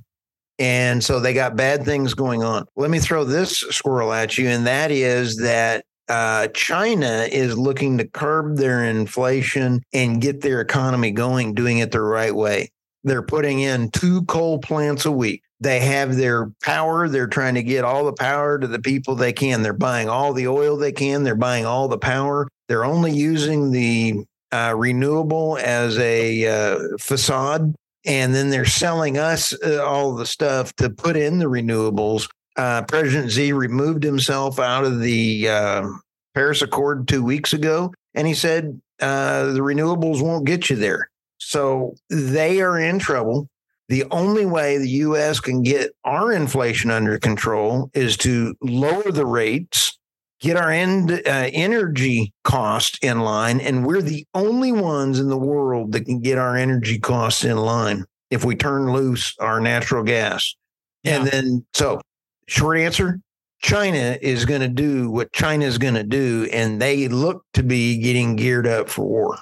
And 0.61 1.03
so 1.03 1.19
they 1.19 1.35
got 1.35 1.57
bad 1.57 1.85
things 1.85 2.15
going 2.15 2.45
on. 2.45 2.67
Let 2.77 2.93
me 2.93 3.01
throw 3.01 3.25
this 3.25 3.59
squirrel 3.59 4.13
at 4.13 4.39
you, 4.39 4.47
and 4.47 4.69
that 4.69 4.93
is 4.93 5.39
that 5.39 5.85
uh, 6.09 6.47
China 6.55 7.27
is 7.29 7.59
looking 7.59 7.99
to 7.99 8.07
curb 8.07 8.57
their 8.57 8.85
inflation 8.85 9.83
and 9.93 10.21
get 10.21 10.43
their 10.43 10.61
economy 10.61 11.11
going, 11.11 11.55
doing 11.55 11.79
it 11.79 11.91
the 11.91 12.03
right 12.03 12.37
way. 12.37 12.71
They're 13.03 13.21
putting 13.21 13.59
in 13.59 13.91
two 13.91 14.23
coal 14.27 14.61
plants 14.61 15.05
a 15.07 15.11
week. 15.11 15.43
They 15.65 15.81
have 15.81 16.17
their 16.17 16.51
power. 16.63 17.09
They're 17.09 17.27
trying 17.27 17.55
to 17.55 17.63
get 17.63 17.85
all 17.85 18.05
the 18.05 18.13
power 18.13 18.59
to 18.59 18.67
the 18.67 18.79
people 18.79 19.15
they 19.15 19.33
can. 19.33 19.63
They're 19.63 19.73
buying 19.73 20.11
all 20.11 20.35
the 20.35 20.47
oil 20.47 20.77
they 20.77 20.93
can. 20.93 21.23
They're 21.25 21.35
buying 21.35 21.65
all 21.65 21.89
the 21.89 21.97
power. 21.97 22.47
They're 22.69 22.85
only 22.85 23.13
using 23.13 23.71
the 23.71 24.25
uh, 24.53 24.75
renewable 24.77 25.57
as 25.57 25.99
a 25.99 26.47
uh, 26.47 26.99
facade. 27.01 27.75
And 28.05 28.35
then 28.35 28.51
they're 28.51 28.67
selling 28.67 29.17
us 29.17 29.55
uh, 29.65 29.83
all 29.83 30.15
the 30.15 30.27
stuff 30.27 30.75
to 30.77 30.91
put 30.91 31.17
in 31.17 31.39
the 31.39 31.47
renewables. 31.47 32.29
Uh, 32.57 32.83
President 32.83 33.33
Xi 33.33 33.55
removed 33.55 34.05
himself 34.05 34.59
out 34.59 34.85
of 34.85 35.01
the 35.01 35.49
uh, 35.49 35.89
Paris 36.35 36.61
Accord 36.61 37.09
two 37.09 37.25
weeks 37.25 37.55
ago, 37.55 37.95
and 38.13 38.29
he 38.29 38.35
said 38.35 38.79
uh, 39.01 39.47
the 39.47 39.61
renewables 39.61 40.23
won't 40.23 40.45
get 40.45 40.69
you 40.69 40.77
there. 40.77 41.09
So 41.39 41.95
they 42.11 42.61
are 42.61 42.79
in 42.79 42.99
trouble 42.99 43.49
the 43.89 44.05
only 44.11 44.47
way 44.47 44.79
the 44.79 44.89
US 44.89 45.41
can 45.41 45.63
get 45.63 45.95
our 46.05 46.33
inflation 46.33 46.91
under 46.91 47.19
control 47.19 47.91
is 47.95 48.17
to 48.19 48.55
lower 48.63 49.11
the 49.11 49.27
rates, 49.27 49.99
get 50.41 50.57
our 50.57 50.71
end, 50.71 51.11
uh, 51.13 51.21
energy 51.53 52.33
cost 52.45 53.03
in 53.03 53.21
line. 53.21 53.61
And 53.61 53.87
we're 53.87 54.03
the 54.03 54.27
only 54.35 54.73
ones 54.73 55.21
in 55.21 55.29
the 55.29 55.39
world 55.39 55.93
that 55.93 56.07
can 56.07 56.21
get 56.21 56.39
our 56.39 56.57
energy 56.57 56.99
costs 56.99 57.45
in 57.45 57.59
line 57.59 58.05
if 58.31 58.45
we 58.45 58.57
turn 58.57 58.93
loose 58.93 59.35
our 59.39 59.61
natural 59.61 60.03
gas. 60.03 60.55
Yeah. 61.03 61.17
And 61.17 61.27
then, 61.29 61.67
so 61.75 62.01
short 62.47 62.79
answer 62.79 63.21
China 63.65 64.19
is 64.21 64.45
going 64.45 64.61
to 64.61 64.69
do 64.69 65.11
what 65.11 65.33
China 65.33 65.65
is 65.65 65.79
going 65.79 65.95
to 65.95 66.03
do, 66.03 66.49
and 66.53 66.83
they 66.83 67.09
look 67.09 67.45
to 67.55 67.63
be 67.63 67.97
getting 67.99 68.37
geared 68.37 68.67
up 68.67 68.91
for 68.91 69.07
war. 69.07 69.39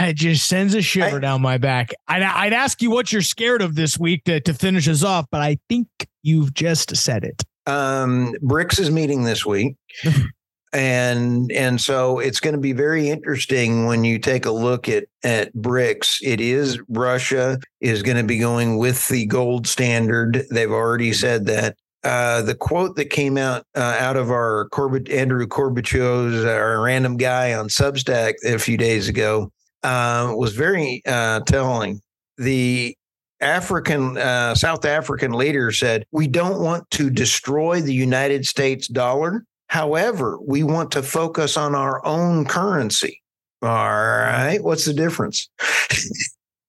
It 0.00 0.16
just 0.16 0.46
sends 0.46 0.74
a 0.74 0.82
shiver 0.82 1.16
I, 1.16 1.20
down 1.20 1.42
my 1.42 1.58
back. 1.58 1.92
I'd, 2.08 2.22
I'd 2.22 2.52
ask 2.52 2.82
you 2.82 2.90
what 2.90 3.12
you're 3.12 3.22
scared 3.22 3.62
of 3.62 3.74
this 3.74 3.98
week 3.98 4.24
to, 4.24 4.40
to 4.40 4.54
finish 4.54 4.88
us 4.88 5.02
off, 5.02 5.26
but 5.30 5.40
I 5.40 5.58
think 5.68 5.88
you've 6.22 6.54
just 6.54 6.94
said 6.96 7.24
it. 7.24 7.42
Um, 7.66 8.34
BRICS 8.42 8.80
is 8.80 8.90
meeting 8.90 9.24
this 9.24 9.46
week. 9.46 9.76
and 10.72 11.50
and 11.50 11.80
so 11.80 12.20
it's 12.20 12.38
going 12.38 12.54
to 12.54 12.60
be 12.60 12.72
very 12.72 13.08
interesting 13.08 13.86
when 13.86 14.04
you 14.04 14.18
take 14.18 14.46
a 14.46 14.52
look 14.52 14.88
at 14.88 15.04
at 15.24 15.54
BRICS. 15.54 16.18
It 16.22 16.40
is 16.40 16.80
Russia 16.88 17.58
is 17.80 18.02
going 18.02 18.16
to 18.16 18.24
be 18.24 18.38
going 18.38 18.78
with 18.78 19.08
the 19.08 19.26
gold 19.26 19.66
standard. 19.66 20.44
They've 20.50 20.70
already 20.70 21.12
said 21.12 21.46
that. 21.46 21.76
Uh, 22.02 22.40
the 22.42 22.54
quote 22.54 22.96
that 22.96 23.10
came 23.10 23.36
out 23.36 23.66
uh, 23.76 23.96
out 23.98 24.16
of 24.16 24.30
our 24.30 24.68
Corbett 24.70 25.10
Andrew 25.10 25.46
Korybko's 25.46 26.44
uh, 26.44 26.48
our 26.48 26.80
random 26.80 27.18
guy 27.18 27.52
on 27.52 27.68
Substack 27.68 28.34
a 28.44 28.58
few 28.58 28.78
days 28.78 29.08
ago 29.08 29.52
uh, 29.82 30.32
was 30.36 30.54
very 30.54 31.02
uh, 31.06 31.40
telling. 31.40 32.00
The 32.38 32.96
African, 33.40 34.18
uh, 34.18 34.54
South 34.54 34.84
African 34.84 35.32
leader 35.32 35.72
said, 35.72 36.04
We 36.12 36.26
don't 36.26 36.62
want 36.62 36.90
to 36.92 37.10
destroy 37.10 37.80
the 37.80 37.94
United 37.94 38.46
States 38.46 38.88
dollar. 38.88 39.44
However, 39.68 40.38
we 40.42 40.62
want 40.62 40.90
to 40.92 41.02
focus 41.02 41.56
on 41.56 41.74
our 41.74 42.04
own 42.04 42.44
currency. 42.44 43.22
All 43.62 43.68
right. 43.68 44.58
What's 44.62 44.84
the 44.84 44.94
difference? 44.94 45.48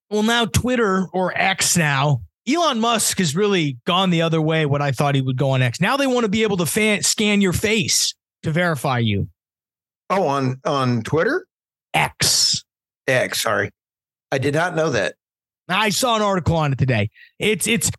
well, 0.10 0.24
now 0.24 0.46
Twitter 0.46 1.08
or 1.14 1.34
X 1.36 1.78
now, 1.78 2.22
Elon 2.52 2.80
Musk 2.80 3.20
has 3.20 3.36
really 3.36 3.78
gone 3.86 4.10
the 4.10 4.22
other 4.22 4.42
way 4.42 4.66
what 4.66 4.82
I 4.82 4.92
thought 4.92 5.16
he 5.16 5.22
would 5.22 5.38
go 5.38 5.52
on 5.52 5.62
X. 5.62 5.80
Now 5.80 5.98
they 5.98 6.08
want 6.08 6.24
to 6.26 6.30
be 6.30 6.44
able 6.44 6.58
to 6.58 6.66
fan, 6.66 7.04
scan 7.04 7.42
your 7.42 7.54
face 7.54 8.14
to 8.44 8.52
verify 8.52 9.00
you. 9.00 9.28
Oh, 10.10 10.28
on 10.28 10.60
on 10.66 11.04
Twitter? 11.04 11.46
X. 11.94 12.64
X, 13.08 13.42
sorry. 13.42 13.72
I 14.32 14.38
did 14.38 14.54
not 14.54 14.76
know 14.76 14.90
that. 14.90 15.16
I 15.70 15.90
saw 15.90 16.16
an 16.16 16.22
article 16.22 16.56
on 16.56 16.74
it 16.74 16.78
today. 16.78 17.10
It's 17.40 17.68
it's 17.68 17.90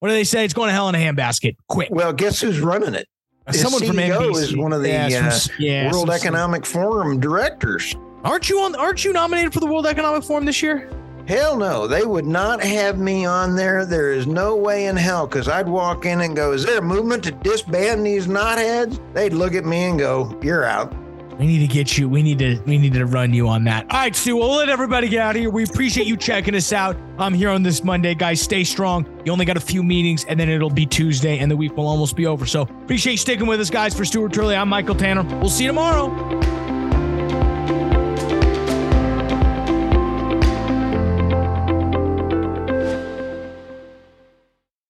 what 0.00 0.08
do 0.08 0.14
they 0.14 0.24
say? 0.24 0.44
It's 0.44 0.54
going 0.54 0.68
to 0.68 0.72
hell 0.72 0.88
in 0.88 0.94
a 0.94 0.98
handbasket. 0.98 1.56
Quick. 1.68 1.88
Well, 1.90 2.12
guess 2.12 2.40
who's 2.40 2.60
running 2.60 2.94
it? 2.94 3.08
Someone 3.50 3.82
CEO 3.82 3.86
from 3.88 3.96
NBC 3.96 4.36
is 4.42 4.56
one 4.56 4.72
of 4.72 4.82
the 4.82 4.88
yeah, 4.88 5.30
uh, 5.32 5.38
yeah, 5.58 5.90
World 5.90 6.08
some- 6.08 6.16
Economic 6.16 6.64
Forum 6.66 7.20
directors. 7.20 7.94
Aren't 8.24 8.48
you 8.48 8.60
on? 8.60 8.74
Aren't 8.74 9.04
you 9.04 9.12
nominated 9.12 9.52
for 9.52 9.60
the 9.60 9.66
World 9.66 9.86
Economic 9.86 10.24
Forum 10.24 10.46
this 10.46 10.62
year? 10.62 10.90
Hell 11.26 11.56
no, 11.56 11.86
they 11.86 12.04
would 12.04 12.26
not 12.26 12.62
have 12.62 12.98
me 12.98 13.24
on 13.24 13.56
there. 13.56 13.86
There 13.86 14.12
is 14.12 14.26
no 14.26 14.56
way 14.56 14.86
in 14.86 14.96
hell 14.96 15.26
because 15.26 15.48
I'd 15.48 15.68
walk 15.68 16.04
in 16.04 16.20
and 16.20 16.36
go, 16.36 16.52
Is 16.52 16.66
there 16.66 16.78
a 16.78 16.82
movement 16.82 17.24
to 17.24 17.30
disband 17.30 18.04
these 18.04 18.26
knotheads? 18.26 19.00
They'd 19.14 19.32
look 19.32 19.54
at 19.54 19.64
me 19.64 19.84
and 19.84 19.98
go, 19.98 20.38
You're 20.42 20.64
out. 20.64 20.94
We 21.38 21.46
need 21.46 21.66
to 21.66 21.66
get 21.66 21.98
you. 21.98 22.08
We 22.08 22.22
need 22.22 22.38
to. 22.38 22.60
We 22.64 22.78
need 22.78 22.92
to 22.94 23.06
run 23.06 23.34
you 23.34 23.48
on 23.48 23.64
that. 23.64 23.90
All 23.90 23.98
right, 23.98 24.14
Stu. 24.14 24.36
We'll 24.36 24.54
let 24.54 24.68
everybody 24.68 25.08
get 25.08 25.20
out 25.20 25.34
of 25.34 25.40
here. 25.40 25.50
We 25.50 25.64
appreciate 25.64 26.06
you 26.06 26.16
checking 26.16 26.54
us 26.54 26.72
out. 26.72 26.96
I'm 27.18 27.34
here 27.34 27.50
on 27.50 27.62
this 27.64 27.82
Monday, 27.82 28.14
guys. 28.14 28.40
Stay 28.40 28.62
strong. 28.62 29.04
You 29.24 29.32
only 29.32 29.44
got 29.44 29.56
a 29.56 29.60
few 29.60 29.82
meetings, 29.82 30.24
and 30.26 30.38
then 30.38 30.48
it'll 30.48 30.70
be 30.70 30.86
Tuesday, 30.86 31.38
and 31.38 31.50
the 31.50 31.56
week 31.56 31.76
will 31.76 31.88
almost 31.88 32.14
be 32.14 32.26
over. 32.26 32.46
So 32.46 32.62
appreciate 32.62 33.12
you 33.14 33.18
sticking 33.18 33.46
with 33.46 33.60
us, 33.60 33.70
guys. 33.70 33.94
For 33.94 34.04
Stuart 34.04 34.32
Turley, 34.32 34.54
I'm 34.54 34.68
Michael 34.68 34.94
Tanner. 34.94 35.24
We'll 35.40 35.48
see 35.48 35.64
you 35.64 35.70
tomorrow. 35.70 36.53